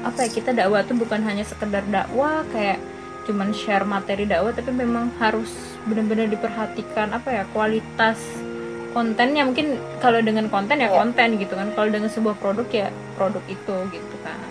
apa 0.00 0.18
ya 0.22 0.30
kita 0.30 0.50
dakwah 0.50 0.80
tuh 0.80 0.96
bukan 0.96 1.20
hanya 1.20 1.42
sekedar 1.42 1.84
dakwah 1.86 2.40
kayak 2.48 2.80
cuman 3.24 3.52
share 3.52 3.84
materi 3.84 4.24
dakwah 4.24 4.50
tapi 4.50 4.70
memang 4.70 5.12
harus 5.16 5.50
bener-bener 5.82 6.26
diperhatikan 6.26 7.12
apa 7.12 7.28
ya 7.30 7.42
kualitas 7.50 8.16
kontennya 8.90 9.44
mungkin 9.44 9.66
kalau 9.98 10.18
dengan 10.18 10.48
konten 10.48 10.76
ya 10.76 10.88
Iya. 10.88 10.96
konten 10.96 11.28
gitu 11.36 11.52
kan 11.52 11.68
kalau 11.70 11.88
dengan 11.88 12.08
sebuah 12.08 12.34
produk 12.34 12.66
ya 12.66 12.88
produk 13.14 13.44
itu 13.46 13.76
gitu 13.88 14.16
kan 14.20 14.50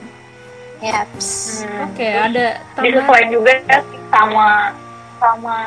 Yaps. 0.80 1.28
Hmm. 1.60 1.92
oke 1.92 2.08
ada 2.08 2.46
tambahan 2.72 2.88
Disesuaikan 2.88 3.30
juga 3.30 3.52
sih 3.60 4.02
sama 4.08 4.48
sama 5.20 5.58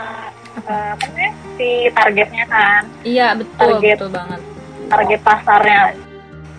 eh, 0.58 0.88
apa 0.90 1.04
namanya 1.06 1.30
si 1.52 1.68
targetnya 1.90 2.44
kan, 2.46 2.82
iya 3.02 3.36
betul 3.36 3.76
Target. 3.76 3.96
betul 3.98 4.08
banget 4.10 4.40
target 4.88 5.20
pasarnya. 5.20 5.80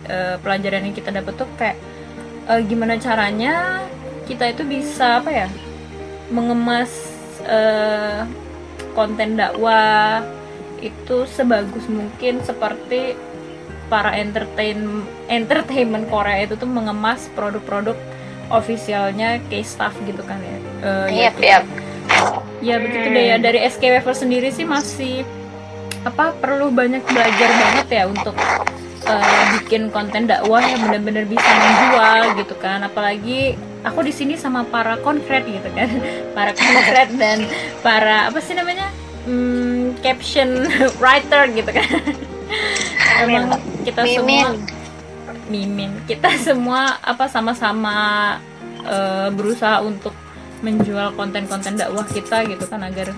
Eh, 0.04 0.36
pelajaran 0.38 0.82
yang 0.84 0.94
kita 0.94 1.10
dapat 1.10 1.34
tuh 1.34 1.50
kayak 1.56 1.78
eh, 2.48 2.62
gimana 2.66 2.96
caranya 2.98 3.84
kita 4.24 4.52
itu 4.52 4.64
bisa 4.64 5.20
apa 5.20 5.30
ya 5.30 5.48
mengemas 6.32 6.92
eh, 7.44 8.24
konten 8.96 9.36
dakwah 9.36 10.24
itu 10.80 11.24
sebagus 11.28 11.88
mungkin 11.88 12.44
seperti 12.44 13.16
para 13.88 14.16
entertain 14.16 15.04
entertainment 15.28 16.08
Korea 16.08 16.44
itu 16.44 16.56
tuh 16.56 16.68
mengemas 16.68 17.28
produk-produk 17.36 17.96
ofisialnya 18.52 19.40
K-Staff 19.48 19.96
gitu 20.04 20.20
kan 20.24 20.40
ya. 20.40 20.58
Eh, 20.84 21.08
ya 21.14 21.30
kita- 21.32 21.44
yap. 21.44 21.64
Ya 22.64 22.80
begitu 22.80 23.08
deh 23.12 23.26
ya 23.28 23.38
dari 23.40 23.60
SKWF 23.60 24.08
sendiri 24.16 24.48
sih 24.48 24.64
masih 24.64 25.28
apa 26.04 26.32
perlu 26.36 26.72
banyak 26.72 27.04
belajar 27.04 27.50
banget 27.52 27.88
ya 27.92 28.04
untuk 28.08 28.36
eh, 29.08 29.44
bikin 29.60 29.92
konten 29.92 30.28
dakwah 30.28 30.64
yang 30.64 30.82
benar-benar 30.88 31.26
bisa 31.28 31.44
menjual 31.46 32.22
gitu 32.40 32.56
kan. 32.60 32.84
Apalagi 32.84 33.56
aku 33.84 34.00
di 34.04 34.14
sini 34.16 34.34
sama 34.40 34.64
para 34.68 35.00
konkret 35.04 35.44
gitu 35.48 35.70
kan. 35.72 35.90
Para 36.38 36.52
konkret 36.56 37.10
dan 37.22 37.46
para 37.86 38.32
apa 38.32 38.40
sih 38.42 38.56
namanya? 38.58 38.90
Hmm, 39.24 39.96
caption 40.04 40.68
writer 41.02 41.52
gitu 41.54 41.72
kan. 41.72 41.88
Emang 43.24 43.60
kita 43.86 44.04
semua 44.08 44.58
mimin. 45.48 45.92
Kita 46.08 46.34
semua 46.40 46.98
apa 47.04 47.28
sama-sama 47.28 47.96
eh, 48.84 49.30
berusaha 49.32 49.84
untuk 49.84 50.16
menjual 50.64 51.12
konten-konten 51.20 51.76
dakwah 51.76 52.08
kita 52.08 52.48
gitu 52.48 52.64
kan 52.72 52.88
agar 52.88 53.12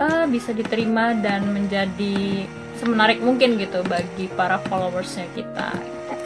eh, 0.00 0.24
bisa 0.28 0.56
diterima 0.56 1.12
dan 1.20 1.52
menjadi 1.52 2.48
semenarik 2.76 3.18
mungkin 3.24 3.56
gitu 3.56 3.80
bagi 3.88 4.28
para 4.32 4.60
followersnya 4.68 5.26
kita 5.32 5.72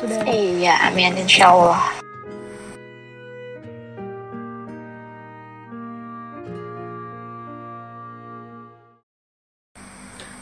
itu 0.00 0.04
dari 0.08 0.24
Iya, 0.64 0.74
amin 0.88 1.20
insya 1.20 1.52
Allah. 1.52 2.00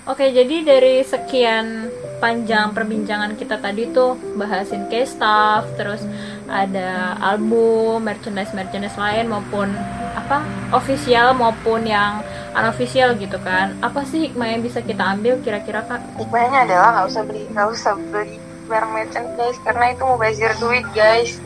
Oke, 0.09 0.33
jadi 0.33 0.65
dari 0.65 1.05
sekian 1.05 1.93
panjang 2.17 2.73
perbincangan 2.73 3.37
kita 3.37 3.61
tadi 3.61 3.93
tuh 3.93 4.17
bahasin 4.41 4.89
case 4.89 5.13
staff, 5.13 5.69
terus 5.77 6.01
ada 6.49 7.13
album, 7.21 8.09
merchandise 8.09 8.57
merchandise 8.57 8.97
lain 8.97 9.29
maupun 9.29 9.69
apa 10.17 10.41
official 10.73 11.37
maupun 11.37 11.85
yang 11.85 12.25
unofficial 12.61 13.15
gitu 13.17 13.39
kan. 13.41 13.79
Apa 13.81 14.03
sih 14.03 14.29
hikmah 14.29 14.49
yang 14.51 14.61
bisa 14.61 14.83
kita 14.83 15.03
ambil 15.15 15.39
kira-kira 15.41 15.83
kak? 15.85 16.01
hikmahnya 16.19 16.67
adalah 16.67 16.89
nggak 16.99 17.07
usah 17.09 17.23
beli 17.23 17.45
nggak 17.51 17.69
usah 17.71 17.93
beli 18.11 18.37
barang 18.69 18.93
merchandise 18.93 19.59
karena 19.65 19.85
itu 19.93 20.03
mubazir 20.05 20.51
duit 20.59 20.87
guys 20.93 21.39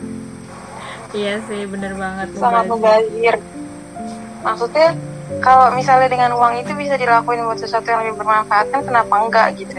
Iya 1.13 1.37
sih, 1.45 1.69
bener 1.69 1.93
banget. 1.93 2.33
sangat 2.35 2.65
mubazir 2.65 3.35
maksudnya 4.43 4.91
kalau 5.39 5.71
misalnya 5.71 6.11
dengan 6.11 6.35
uang 6.35 6.59
itu 6.59 6.75
bisa 6.75 6.99
dilakuin 6.99 7.47
buat 7.47 7.57
sesuatu 7.57 7.87
yang 7.87 8.03
lebih 8.03 8.19
bermanfaat 8.19 8.67
kan 8.75 8.81
kenapa 8.83 9.13
enggak 9.23 9.47
gitu 9.55 9.71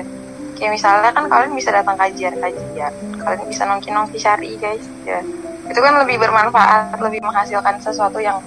kayak 0.56 0.72
misalnya 0.72 1.10
kan 1.12 1.28
kalian 1.28 1.52
bisa 1.52 1.68
datang 1.74 1.98
kajian 2.00 2.34
kajian 2.40 2.92
kalian 3.20 3.44
bisa 3.44 3.62
nongki 3.68 3.90
nongki 3.92 4.16
syari 4.16 4.56
guys 4.56 4.86
ya 5.04 5.20
itu 5.68 5.80
kan 5.80 6.00
lebih 6.00 6.16
bermanfaat 6.16 6.96
lebih 6.96 7.20
menghasilkan 7.20 7.76
sesuatu 7.82 8.22
yang 8.24 8.40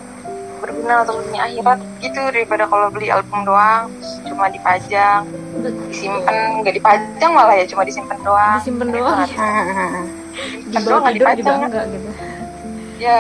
berguna 0.60 0.94
untuk 1.06 1.16
dunia 1.26 1.42
akhirat 1.48 1.80
gitu 2.02 2.22
daripada 2.34 2.64
kalau 2.68 2.88
beli 2.92 3.08
album 3.10 3.46
doang 3.46 3.92
cuma 4.26 4.50
dipajang. 4.50 5.24
Disimpan 5.90 6.62
nggak 6.62 6.76
dipajang 6.78 7.32
malah 7.34 7.56
ya 7.58 7.66
cuma 7.66 7.84
disimpan 7.86 8.18
doang. 8.22 8.58
Disimpan 8.62 8.88
dibawa 8.94 9.24
doang 10.84 11.02
nggak 11.02 11.14
tidur 11.16 11.28
juga 11.28 11.36
dipajang. 11.38 11.60
enggak 11.66 11.86
gitu. 11.92 12.10
ya 13.04 13.18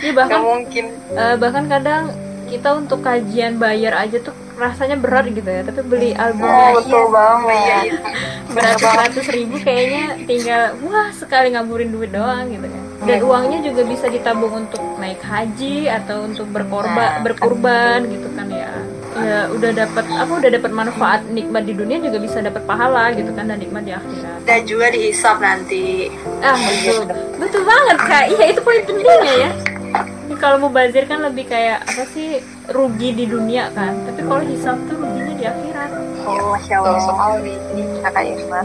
nggak 0.00 0.14
bahkan 0.16 0.40
mungkin. 0.40 0.84
eh, 1.12 1.34
bahkan 1.36 1.64
kadang 1.68 2.02
kita 2.48 2.68
untuk 2.74 2.98
kajian 3.04 3.60
bayar 3.60 3.94
aja 3.94 4.18
tuh 4.18 4.34
rasanya 4.60 5.00
berat 5.00 5.24
gitu 5.32 5.46
ya, 5.46 5.64
tapi 5.64 5.80
beli 5.88 6.12
album 6.12 6.44
oh 6.44 6.76
betul 6.76 7.08
banget. 7.08 7.48
Iya, 7.48 7.78
iya. 7.88 8.00
beratus 8.54 8.92
ratus 8.92 9.26
ribu 9.32 9.56
kayaknya 9.62 10.04
tinggal 10.26 10.62
wah 10.84 11.08
sekali 11.14 11.54
ngaburin 11.54 11.94
duit 11.94 12.10
doang 12.10 12.50
gitu 12.50 12.66
kan 12.66 12.84
dan 13.00 13.18
uangnya 13.24 13.58
juga 13.64 13.82
bisa 13.88 14.06
ditabung 14.12 14.66
untuk 14.66 14.82
naik 15.00 15.24
haji 15.24 15.88
atau 15.88 16.28
untuk 16.28 16.46
berkorban 16.52 17.24
berkurban 17.24 18.04
gitu 18.12 18.28
kan 18.36 18.46
ya. 18.52 18.72
Ya 19.10 19.38
udah 19.50 19.70
dapat 19.74 20.04
apa 20.06 20.32
udah 20.38 20.50
dapat 20.54 20.70
manfaat 20.70 21.20
nikmat 21.32 21.66
di 21.66 21.74
dunia 21.74 21.98
juga 21.98 22.22
bisa 22.22 22.38
dapat 22.44 22.62
pahala 22.68 23.10
gitu 23.16 23.32
kan 23.32 23.48
dan 23.48 23.58
nikmat 23.58 23.88
di 23.88 23.92
akhirat. 23.96 24.38
Dan 24.44 24.60
juga 24.68 24.86
dihisap 24.92 25.36
nanti. 25.40 26.12
ah 26.44 26.54
betul. 26.54 27.08
betul 27.40 27.62
banget 27.64 27.98
kak. 28.04 28.24
Iya 28.36 28.44
itu 28.52 28.60
poin 28.60 28.82
pentingnya 28.84 29.34
ya. 29.48 29.50
Ini 30.30 30.36
kalau 30.38 30.56
mau 30.62 30.70
bazir 30.70 31.08
kan 31.10 31.24
lebih 31.26 31.50
kayak 31.50 31.82
apa 31.82 32.04
sih 32.14 32.38
rugi 32.70 33.16
di 33.16 33.24
dunia 33.26 33.72
kan. 33.74 33.96
Tapi 34.06 34.20
kalau 34.22 34.44
hisap 34.46 34.78
tuh 34.86 34.94
ruginya 35.00 35.34
di 35.34 35.44
akhirat. 35.48 35.90
Oh, 36.20 36.52
masya 36.54 36.76
Allah. 36.84 37.00
soal 37.00 37.32
di 37.42 37.82
kakak 38.04 38.24
Irma 38.28 38.60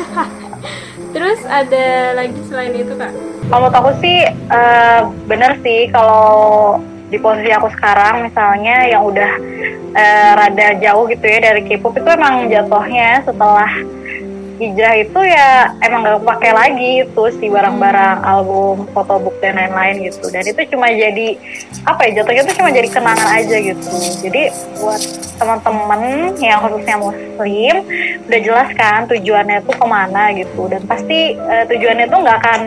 terus 1.14 1.40
ada 1.48 2.14
lagi 2.16 2.40
selain 2.46 2.74
itu 2.76 2.94
kak 2.96 3.12
Kalau 3.50 3.66
aku 3.66 3.90
sih 3.98 4.30
eh, 4.30 5.00
bener 5.26 5.58
sih 5.66 5.90
kalau 5.90 6.78
di 7.10 7.18
posisi 7.18 7.50
aku 7.50 7.66
sekarang 7.74 8.30
misalnya 8.30 8.86
yang 8.86 9.02
udah 9.02 9.32
eh, 9.98 10.30
rada 10.38 10.78
jauh 10.78 11.10
gitu 11.10 11.26
ya 11.26 11.50
dari 11.50 11.66
K-pop 11.66 11.98
itu 11.98 12.06
emang 12.06 12.46
jatuhnya 12.46 13.26
setelah 13.26 13.66
hijrah 14.60 14.94
itu 15.00 15.20
ya 15.24 15.72
emang 15.80 16.04
gak 16.04 16.20
pakai 16.28 16.52
lagi 16.52 16.90
itu 17.08 17.24
si 17.40 17.48
barang-barang 17.48 18.20
album, 18.20 18.84
fotobook 18.92 19.40
dan 19.40 19.56
lain-lain 19.56 20.12
gitu. 20.12 20.28
Dan 20.28 20.44
itu 20.44 20.60
cuma 20.68 20.92
jadi 20.92 21.40
apa 21.88 22.00
ya 22.04 22.20
jatuhnya 22.20 22.44
itu 22.44 22.54
cuma 22.60 22.68
jadi 22.68 22.88
kenangan 22.92 23.28
aja 23.40 23.56
gitu. 23.56 23.88
Jadi 24.20 24.42
buat 24.76 25.00
teman-teman 25.40 26.00
yang 26.36 26.60
khususnya 26.60 26.96
muslim 27.00 27.76
udah 28.28 28.40
jelas 28.44 28.68
kan 28.76 29.08
tujuannya 29.08 29.64
itu 29.64 29.72
ke 29.72 29.86
mana 29.88 30.22
gitu 30.36 30.68
dan 30.68 30.84
pasti 30.84 31.34
eh, 31.34 31.64
tujuannya 31.64 32.04
itu 32.04 32.16
nggak 32.20 32.38
akan 32.44 32.60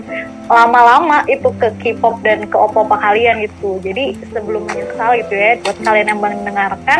lama-lama 0.44 1.24
itu 1.32 1.48
ke 1.56 1.72
K-pop 1.80 2.20
dan 2.20 2.50
ke 2.50 2.58
opo-opa 2.58 3.00
kalian 3.00 3.46
gitu. 3.46 3.78
Jadi 3.80 4.18
sebelum 4.34 4.66
menyesal 4.66 5.16
gitu 5.22 5.34
ya 5.38 5.62
buat 5.62 5.78
kalian 5.86 6.08
yang 6.10 6.20
mendengarkan 6.20 7.00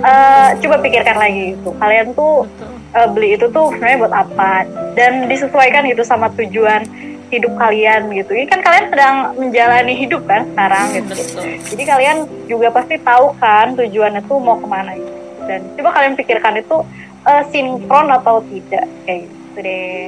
eh, 0.00 0.48
coba 0.56 0.76
pikirkan 0.80 1.16
lagi 1.20 1.54
gitu. 1.54 1.70
Kalian 1.76 2.16
tuh 2.16 2.48
eh, 2.92 3.08
beli 3.10 3.36
itu 3.36 3.48
tuh 3.48 3.72
sebenarnya 3.72 3.98
buat 4.06 4.14
apa 4.14 4.52
dan 4.92 5.26
disesuaikan 5.26 5.88
gitu 5.88 6.04
sama 6.04 6.28
tujuan 6.36 6.84
hidup 7.32 7.52
kalian 7.56 8.12
gitu. 8.12 8.36
Ini 8.36 8.46
kan 8.46 8.60
kalian 8.60 8.86
sedang 8.92 9.16
menjalani 9.40 9.94
hidup 9.96 10.22
kan 10.28 10.44
sekarang 10.52 10.86
gitu. 10.92 11.12
betul 11.16 11.44
Jadi 11.72 11.82
kalian 11.88 12.16
juga 12.44 12.68
pasti 12.68 13.00
tahu 13.00 13.32
kan 13.40 13.72
tujuannya 13.72 14.20
tuh 14.28 14.38
mau 14.38 14.60
ke 14.60 14.68
mana 14.68 14.92
gitu. 14.94 15.12
Dan 15.48 15.60
coba 15.80 15.90
kalian 15.96 16.14
pikirkan 16.14 16.60
itu 16.60 16.76
eh, 17.24 17.42
sinkron 17.48 18.12
atau 18.12 18.44
tidak 18.52 18.84
kayak 19.08 19.24
gitu 19.26 19.58
deh. 19.64 20.06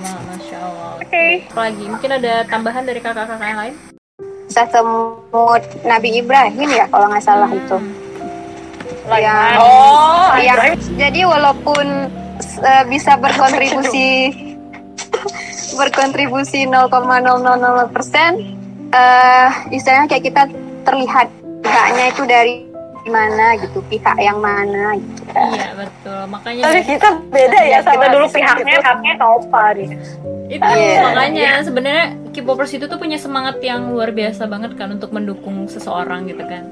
masya 0.00 0.56
allah 0.56 0.96
Oke. 1.04 1.44
Apa 1.52 1.60
lagi 1.68 1.84
mungkin 1.84 2.10
ada 2.16 2.34
tambahan 2.48 2.84
dari 2.88 3.00
kakak-kakak 3.02 3.48
yang 3.50 3.60
lain 3.60 3.74
Bisa 4.46 4.62
semut 4.72 5.62
Nabi 5.84 6.22
Ibrahim 6.22 6.68
ya 6.70 6.86
kalau 6.88 7.12
nggak 7.12 7.24
salah 7.26 7.50
itu. 7.50 7.76
Yang, 9.08 9.54
Oh, 9.56 10.34
yang 10.36 10.58
Ibrahim. 10.58 10.78
jadi 10.96 11.20
walaupun 11.24 11.86
eh, 12.58 12.84
bisa 12.86 13.14
berkontribusi 13.16 14.08
berkontribusi 15.78 16.64
0,000 16.64 16.90
persen, 17.88 18.30
eh 18.88 19.48
istilahnya 19.70 20.06
kayak 20.06 20.24
kita 20.24 20.42
terlihat 20.82 21.28
pihaknya 21.60 22.04
itu 22.08 22.22
dari 22.24 22.54
mana 23.06 23.54
gitu, 23.56 23.78
pihak 23.86 24.18
yang 24.18 24.38
mana 24.38 24.94
gitu. 24.96 25.22
iya 25.30 25.70
betul 25.74 26.20
makanya 26.26 26.62
Tapi 26.66 26.80
kita 26.84 27.08
beda 27.28 27.60
ya 27.62 27.78
sama 27.80 27.94
kita 27.94 28.06
dulu 28.10 28.26
pihaknya 28.28 28.58
gitu. 28.66 28.82
pihaknya 28.82 29.12
Opa 29.20 29.64
deh. 29.72 29.88
itu 30.46 30.62
Iya. 30.66 31.00
makanya 31.04 31.50
sebenarnya 31.62 32.06
K-popers 32.36 32.76
itu 32.76 32.84
tuh 32.84 33.00
punya 33.00 33.16
semangat 33.16 33.56
yang 33.64 33.88
luar 33.88 34.12
biasa 34.12 34.44
banget 34.44 34.76
kan 34.76 34.92
untuk 34.92 35.08
mendukung 35.10 35.64
seseorang 35.66 36.28
gitu 36.28 36.44
kan 36.44 36.68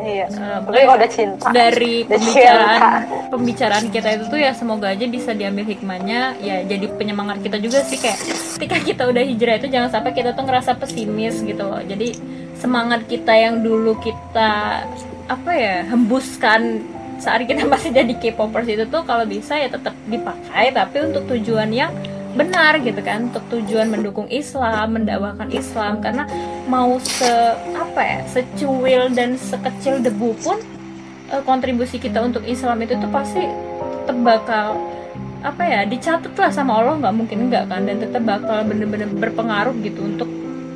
Iya. 0.00 0.32
Kalau 0.32 0.96
udah 0.96 1.10
cinta. 1.12 1.52
dari 1.52 2.02
Udah 2.08 2.16
pembicaraan 2.16 2.80
cinta. 2.80 3.28
pembicaraan 3.28 3.86
kita 3.92 4.08
itu 4.16 4.24
tuh 4.32 4.40
ya 4.40 4.56
semoga 4.56 4.88
aja 4.88 5.04
bisa 5.04 5.36
diambil 5.36 5.68
hikmahnya 5.68 6.40
ya 6.40 6.64
jadi 6.64 6.88
penyemangat 6.96 7.44
kita 7.44 7.60
juga 7.60 7.84
sih 7.84 8.00
kayak 8.00 8.16
ketika 8.56 8.76
kita 8.80 9.02
udah 9.12 9.20
hijrah 9.20 9.60
itu 9.60 9.68
jangan 9.68 9.92
sampai 9.92 10.16
kita 10.16 10.32
tuh 10.32 10.48
ngerasa 10.48 10.72
pesimis 10.80 11.44
gitu 11.44 11.60
loh 11.60 11.84
jadi 11.84 12.16
semangat 12.56 13.04
kita 13.06 13.32
yang 13.32 13.60
dulu 13.60 13.92
kita 14.00 14.82
apa 15.28 15.50
ya 15.52 15.84
hembuskan 15.84 16.80
saat 17.20 17.44
kita 17.44 17.68
masih 17.68 17.92
jadi 17.92 18.12
K-popers 18.16 18.72
itu 18.72 18.84
tuh 18.88 19.04
kalau 19.04 19.28
bisa 19.28 19.52
ya 19.60 19.68
tetap 19.68 19.92
dipakai 20.08 20.72
tapi 20.72 20.96
untuk 21.04 21.28
tujuan 21.28 21.68
yang 21.68 21.92
benar 22.30 22.78
gitu 22.78 23.00
kan 23.02 23.26
untuk 23.32 23.42
tujuan 23.50 23.90
mendukung 23.90 24.30
Islam 24.30 24.94
mendakwakan 24.94 25.50
Islam 25.50 25.98
karena 25.98 26.24
mau 26.70 26.96
se 27.02 27.58
apa 27.74 28.00
ya 28.00 28.18
secuil 28.30 29.10
dan 29.10 29.34
sekecil 29.34 29.98
debu 29.98 30.38
pun 30.38 30.58
eh, 31.34 31.42
kontribusi 31.42 31.98
kita 31.98 32.22
untuk 32.22 32.46
Islam 32.46 32.86
itu 32.86 32.94
tuh 32.98 33.10
pasti 33.10 33.42
tetap 34.06 34.16
bakal 34.22 34.78
apa 35.40 35.62
ya 35.64 35.80
dicatat 35.88 36.36
lah 36.36 36.52
sama 36.52 36.78
Allah 36.78 37.00
nggak 37.00 37.14
mungkin 37.16 37.38
enggak 37.48 37.64
kan 37.66 37.88
dan 37.88 37.96
tetap 37.98 38.22
bakal 38.22 38.60
bener-bener 38.62 39.08
berpengaruh 39.08 39.74
gitu 39.80 40.04
untuk 40.04 40.28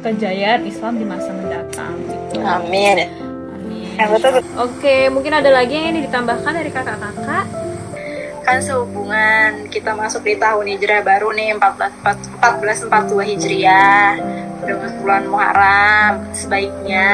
kejayaan 0.05 0.69
Islam 0.69 1.01
di 1.01 1.07
masa 1.09 1.33
mendatang 1.33 1.97
gitu. 2.05 2.45
Amin. 2.45 3.09
Amin. 3.57 3.89
Ya, 3.97 4.05
betul. 4.13 4.45
Oke, 4.61 5.09
mungkin 5.09 5.33
ada 5.33 5.49
lagi 5.49 5.73
yang 5.73 5.97
ini 5.97 6.05
ditambahkan 6.05 6.53
dari 6.53 6.69
kakak-kakak. 6.69 7.47
Kan 8.45 8.61
sehubungan 8.61 9.73
kita 9.73 9.97
masuk 9.97 10.21
di 10.29 10.37
tahun 10.37 10.77
hijrah 10.77 11.01
baru 11.01 11.33
nih 11.33 11.57
14 11.57 12.93
1442 12.93 13.31
hijriah. 13.33 14.21
Udah 14.65 14.77
bulan 15.01 15.25
Muharram 15.29 16.13
sebaiknya 16.33 17.09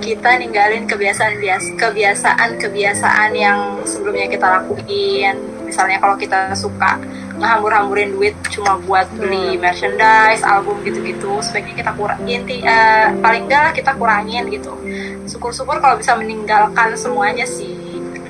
kita 0.00 0.40
ninggalin 0.40 0.84
kebiasaan 0.84 1.40
bias 1.40 1.64
kebiasaan 1.76 2.60
kebiasaan 2.60 3.30
yang 3.32 3.80
sebelumnya 3.88 4.28
kita 4.28 4.46
lakuin. 4.60 5.36
Misalnya 5.64 5.96
kalau 6.04 6.16
kita 6.20 6.52
suka 6.52 7.00
ngehambur-hamburin 7.40 8.12
duit 8.12 8.36
cuma 8.52 8.76
buat 8.84 9.08
beli 9.16 9.56
merchandise 9.56 10.44
album 10.44 10.84
gitu-gitu 10.84 11.40
sebaiknya 11.40 11.80
kita 11.80 11.92
kurangin 11.96 12.44
ti- 12.44 12.60
eh, 12.60 13.08
paling 13.24 13.48
enggak 13.48 13.72
kita 13.80 13.96
kurangin 13.96 14.52
gitu. 14.52 14.76
Syukur-syukur 15.24 15.80
kalau 15.80 15.96
bisa 15.96 16.12
meninggalkan 16.12 16.92
semuanya 16.92 17.48
sih. 17.48 17.72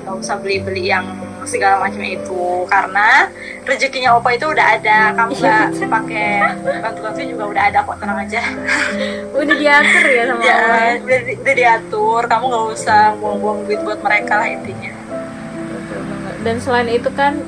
Nggak 0.03 0.15
usah 0.19 0.35
beli-beli 0.39 0.91
yang 0.91 1.03
segala 1.45 1.81
macam 1.81 2.01
itu 2.01 2.45
karena 2.67 3.27
rezekinya 3.63 4.17
opa 4.17 4.35
itu 4.35 4.45
udah 4.49 4.67
ada 4.79 4.97
kamu 5.15 5.31
nggak 5.37 5.87
pakai 5.87 6.29
bantu-bantu 6.83 7.19
juga 7.23 7.43
udah 7.51 7.63
ada 7.69 7.79
kok 7.83 7.97
tenang 7.99 8.19
aja 8.23 8.41
Udah 9.33 9.55
diatur 9.57 10.03
ya 10.05 10.23
sama 10.29 10.41
ya 10.43 10.53
Allah. 10.53 10.79
ya? 10.79 10.93
udah, 11.01 11.19
udah 11.41 11.55
diatur 11.55 12.21
kamu 12.27 12.43
nggak 12.49 12.65
usah 12.75 13.01
buang-buang 13.17 13.59
duit 13.65 13.79
buat 13.81 13.99
mereka 13.99 14.33
lah 14.39 14.47
intinya. 14.47 14.91
Dan 16.43 16.55
selain 16.59 16.89
itu 16.91 17.09
kan 17.15 17.39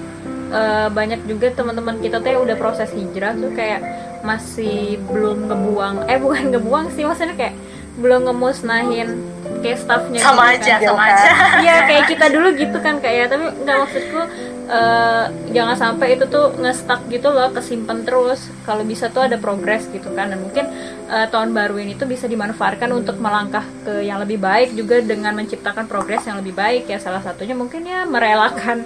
eh, 0.50 0.88
banyak 0.90 1.28
juga 1.28 1.52
teman-teman 1.52 2.00
kita 2.00 2.24
tuh 2.24 2.30
yang 2.32 2.42
udah 2.48 2.58
proses 2.58 2.90
hijrah 2.96 3.36
tuh 3.36 3.52
kayak 3.54 3.84
masih 4.26 4.98
belum 5.06 5.52
ngebuang 5.52 6.10
eh 6.10 6.18
bukan 6.18 6.50
ngebuang 6.56 6.86
sih 6.96 7.06
maksudnya 7.06 7.38
kayak 7.38 7.56
belum 8.02 8.26
ngemusnahin 8.28 9.35
kayak 9.66 9.80
staffnya 9.82 10.20
sama 10.22 10.54
gitu 10.54 10.62
aja 10.62 10.74
kan. 10.78 10.88
sama 10.94 11.04
aja. 11.10 11.30
Iya 11.66 11.76
kayak 11.90 12.04
kita 12.14 12.26
dulu 12.30 12.48
gitu 12.54 12.78
kan 12.78 12.96
kayak 13.02 13.26
tapi 13.34 13.46
nggak 13.66 13.78
maksudku 13.82 14.22
eh, 14.70 15.24
jangan 15.50 15.76
sampai 15.78 16.08
itu 16.14 16.26
tuh 16.30 16.46
nge-stuck 16.62 17.02
gitu 17.10 17.28
loh 17.34 17.50
kesimpan 17.50 18.06
terus. 18.06 18.54
Kalau 18.62 18.86
bisa 18.86 19.10
tuh 19.10 19.26
ada 19.26 19.42
progres 19.42 19.90
gitu 19.90 20.14
kan. 20.14 20.30
Dan 20.30 20.46
mungkin 20.46 20.70
eh, 21.10 21.28
tahun 21.34 21.50
baru 21.58 21.82
ini 21.82 21.98
tuh 21.98 22.06
bisa 22.06 22.30
dimanfaatkan 22.30 22.94
untuk 22.94 23.18
melangkah 23.18 23.66
ke 23.82 24.06
yang 24.06 24.22
lebih 24.22 24.38
baik 24.38 24.78
juga 24.78 25.02
dengan 25.02 25.34
menciptakan 25.34 25.90
progres 25.90 26.22
yang 26.30 26.38
lebih 26.38 26.54
baik 26.54 26.86
ya. 26.86 27.02
Salah 27.02 27.26
satunya 27.26 27.58
mungkin 27.58 27.82
ya 27.82 28.06
merelakan 28.06 28.86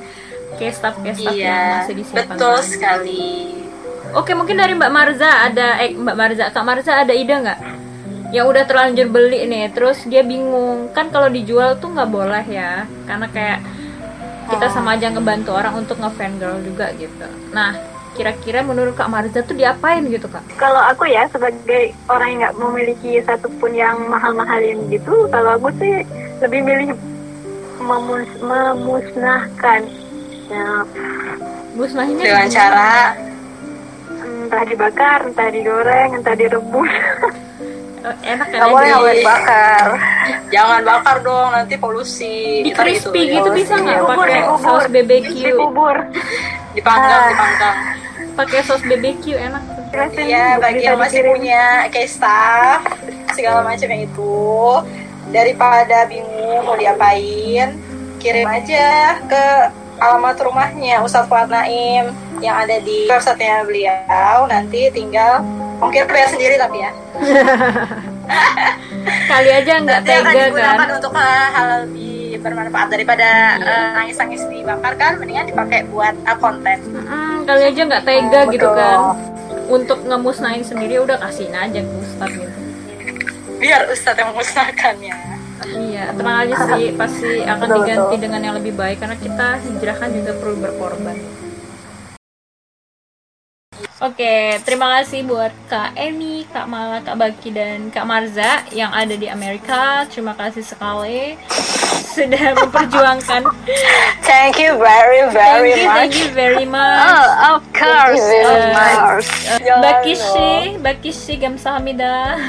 kayak 0.55 0.73
staff 0.73 0.95
kayak 1.03 1.17
staff 1.19 1.35
yang 1.35 1.43
iya 1.43 1.61
masih 1.83 1.95
disimpan 1.99 2.25
betul 2.31 2.57
sekali. 2.63 3.27
Oke 4.09 4.33
mungkin 4.33 4.57
dari 4.57 4.73
Mbak 4.73 4.89
Marza 4.89 5.29
ada 5.45 5.77
eh 5.77 5.93
Mbak 5.93 6.15
Marza 6.17 6.45
Kak 6.49 6.65
Marza 6.65 7.05
ada 7.05 7.13
ide 7.13 7.29
nggak 7.29 7.78
yang 8.29 8.45
udah 8.45 8.63
terlanjur 8.69 9.09
beli 9.09 9.49
nih 9.49 9.73
terus 9.73 10.05
dia 10.05 10.21
bingung 10.21 10.93
kan 10.93 11.09
kalau 11.09 11.29
dijual 11.29 11.77
tuh 11.81 11.89
nggak 11.89 12.09
boleh 12.09 12.45
ya 12.45 12.85
karena 13.09 13.25
kayak 13.33 13.59
kita 14.49 14.65
sama 14.69 14.97
aja 14.97 15.09
ngebantu 15.13 15.53
orang 15.53 15.81
untuk 15.81 15.97
ngefan 15.97 16.37
girl 16.37 16.57
juga 16.61 16.93
gitu 16.97 17.25
nah 17.49 17.73
kira-kira 18.17 18.65
menurut 18.65 18.97
Kak 18.97 19.09
Marza 19.09 19.41
tuh 19.45 19.55
diapain 19.55 20.03
gitu 20.09 20.27
Kak 20.27 20.43
Kalau 20.57 20.81
aku 20.91 21.07
ya 21.07 21.29
sebagai 21.29 21.93
orang 22.09 22.27
yang 22.35 22.39
nggak 22.43 22.57
memiliki 22.57 23.11
satupun 23.23 23.71
yang 23.71 23.95
mahal-mahalin 24.09 24.91
gitu, 24.91 25.29
kalau 25.31 25.55
aku 25.55 25.71
sih 25.77 26.03
lebih 26.43 26.59
milih 26.65 26.89
memus 27.79 28.27
memusnahkan. 28.43 29.87
Ya, 30.49 30.83
musnahinnya 31.77 32.25
dengan 32.25 32.49
gimana? 32.49 32.57
cara 32.57 32.91
entah 34.25 34.63
dibakar, 34.65 35.19
entah 35.29 35.49
digoreng, 35.53 36.09
entah 36.17 36.35
direbus. 36.35 36.93
Eh, 37.99 38.15
enak 38.31 38.47
kan 38.47 38.57
Nggak 38.63 38.69
boleh 38.71 38.79
aja 38.79 38.89
nggak 38.89 39.01
boleh 39.03 39.17
dibakar. 39.19 39.88
jangan 40.49 40.81
bakar 40.88 41.17
dong 41.19 41.49
nanti 41.51 41.75
polusi. 41.75 42.63
Di 42.63 42.71
Ntar 42.71 42.88
crispy 42.88 43.21
gitu, 43.27 43.35
gitu 43.43 43.49
bisa 43.51 43.73
nggak? 43.75 43.99
Pakai 44.07 44.41
saus 44.63 44.85
BBQ 44.88 45.29
Dikubur. 45.35 45.97
dipanggang 46.71 47.23
dipanggang. 47.35 47.75
Pakai 48.39 48.59
saus 48.63 48.83
BBQ 48.88 49.23
enak. 49.35 49.63
Iya, 50.15 50.62
bagi 50.62 50.85
yang 50.85 51.01
masih 51.01 51.25
dikirim. 51.25 51.33
punya 51.33 51.63
case 51.89 52.13
staff 52.15 52.79
segala 53.33 53.65
macamnya 53.65 54.05
itu. 54.05 54.38
Daripada 55.29 56.05
bingung 56.05 56.62
mau 56.65 56.77
diapain, 56.77 57.73
kirim 58.21 58.47
aja 58.47 59.17
ke 59.25 59.45
alamat 59.99 60.38
rumahnya 60.39 61.03
Ustadz 61.03 61.27
Fuad 61.27 61.51
Naim 61.51 62.13
yang 62.39 62.55
ada 62.55 62.79
di 62.79 63.09
websitenya 63.09 63.65
beliau. 63.67 64.47
Nanti 64.47 64.88
tinggal 64.93 65.43
ongkir 65.79 66.03
bayar 66.05 66.29
sendiri 66.29 66.55
tapi 66.59 66.77
ya. 66.83 66.91
kali 69.31 69.49
aja 69.49 69.73
nggak 69.81 69.99
Nanti 70.03 70.11
akan 70.11 70.33
tega 70.33 70.45
digunakan 70.51 70.77
kan? 70.77 70.89
untuk 70.99 71.11
hal 71.15 71.33
hal 71.55 71.67
lebih 71.87 72.37
bermanfaat 72.39 72.87
daripada 72.91 73.27
eh, 73.57 73.89
nangis-nangis 73.95 74.41
dibakar 74.47 74.93
kan, 74.99 75.17
mendingan 75.17 75.47
dipakai 75.49 75.87
buat 75.89 76.13
eh, 76.13 76.37
konten. 76.37 76.77
Mm, 76.93 77.37
kali 77.47 77.61
aja 77.73 77.81
nggak 77.89 78.03
tega 78.05 78.39
gitu 78.53 78.69
kan. 78.69 78.97
Untuk 79.69 79.99
ngemusnahin 80.05 80.65
sendiri 80.65 81.01
udah 81.01 81.17
kasihin 81.21 81.53
aja 81.53 81.79
ke 81.81 81.93
Ustadz 82.01 82.37
gitu. 82.37 82.57
Biar 83.59 83.81
Ustadz 83.89 84.19
yang 84.19 84.29
memusnahkannya. 84.33 85.17
iya 85.69 86.15
tenang 86.15 86.47
aja 86.47 86.55
sih 86.71 86.95
pasti 86.95 87.43
akan 87.43 87.83
diganti 87.83 88.15
dengan 88.15 88.39
yang 88.39 88.55
lebih 88.55 88.79
baik 88.79 89.03
karena 89.03 89.19
kita 89.19 89.59
hijrah 89.59 89.97
kan 89.99 90.09
juga 90.15 90.31
perlu 90.39 90.55
berkorban 90.55 91.19
Oke, 93.99 94.55
terima 94.63 94.95
kasih 94.95 95.27
buat 95.27 95.51
Kak 95.67 95.91
Emi, 95.99 96.47
Kak 96.47 96.71
Mala, 96.71 97.03
Kak 97.03 97.19
Baki, 97.19 97.51
dan 97.51 97.91
Kak 97.91 98.07
Marza 98.07 98.63
yang 98.71 98.95
ada 98.95 99.12
di 99.12 99.27
Amerika. 99.27 100.07
Terima 100.07 100.31
kasih 100.39 100.63
sekali 100.63 101.35
sudah 102.15 102.55
memperjuangkan. 102.63 103.43
Thank 104.23 104.55
you 104.55 104.79
very 104.79 105.27
Thank 105.27 105.35
very 105.35 105.71
you, 105.75 105.83
thank 105.83 106.15
much. 106.15 106.15
you 106.15 106.27
very 106.31 106.63
much. 106.63 107.03
Oh, 107.12 107.59
of 107.59 107.63
course, 107.75 108.23
Thank 108.23 108.39
you 108.39 108.47
very 108.47 108.71
of 108.71 108.71
much. 108.71 108.95
course. 109.03 109.29
Ya, 109.59 109.75
Bakishi, 109.83 110.51
Bakishi, 110.79 111.33
Gamsahamida. 111.35 112.39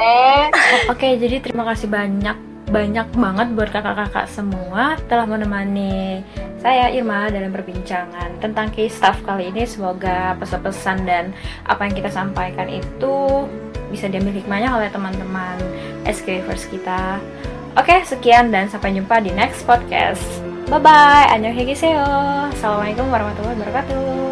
Eh, 0.00 0.44
Oke, 0.96 1.20
jadi 1.20 1.44
terima 1.44 1.68
kasih 1.68 1.92
banyak 1.92 2.51
banyak 2.72 3.04
banget 3.12 3.48
buat 3.52 3.68
kakak-kakak 3.68 4.26
semua 4.32 4.96
telah 5.06 5.28
menemani 5.28 6.24
saya 6.64 6.88
Irma 6.88 7.28
dalam 7.28 7.52
perbincangan 7.52 8.40
tentang 8.40 8.72
case 8.72 8.96
staff 8.96 9.20
kali 9.28 9.52
ini. 9.52 9.68
Semoga 9.68 10.32
pesan-pesan 10.40 11.04
dan 11.04 11.36
apa 11.68 11.84
yang 11.84 11.94
kita 11.94 12.08
sampaikan 12.08 12.72
itu 12.72 13.44
bisa 13.92 14.08
diambil 14.08 14.32
hikmahnya 14.32 14.72
oleh 14.72 14.88
teman-teman 14.88 15.60
SKVers 16.08 16.64
kita. 16.72 17.20
Oke, 17.76 18.00
sekian 18.08 18.48
dan 18.48 18.72
sampai 18.72 18.96
jumpa 18.96 19.20
di 19.20 19.36
next 19.36 19.68
podcast. 19.68 20.24
Bye 20.72 20.80
bye, 20.80 21.28
annyeonghaseyo. 21.28 22.00
Assalamualaikum 22.56 23.04
warahmatullahi 23.12 23.56
wabarakatuh. 23.60 24.31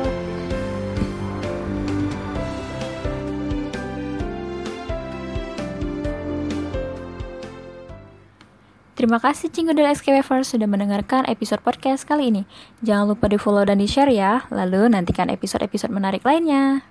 Terima 9.01 9.17
kasih 9.17 9.49
Cinggu 9.49 9.73
dan 9.73 9.97
SKWFers 9.97 10.53
sudah 10.53 10.69
mendengarkan 10.69 11.25
episode 11.25 11.65
podcast 11.65 12.05
kali 12.05 12.29
ini. 12.29 12.45
Jangan 12.85 13.17
lupa 13.17 13.33
di 13.33 13.41
follow 13.41 13.65
dan 13.65 13.81
di 13.81 13.89
share 13.89 14.13
ya. 14.13 14.45
Lalu 14.53 14.93
nantikan 14.93 15.33
episode-episode 15.33 15.89
menarik 15.89 16.21
lainnya. 16.21 16.90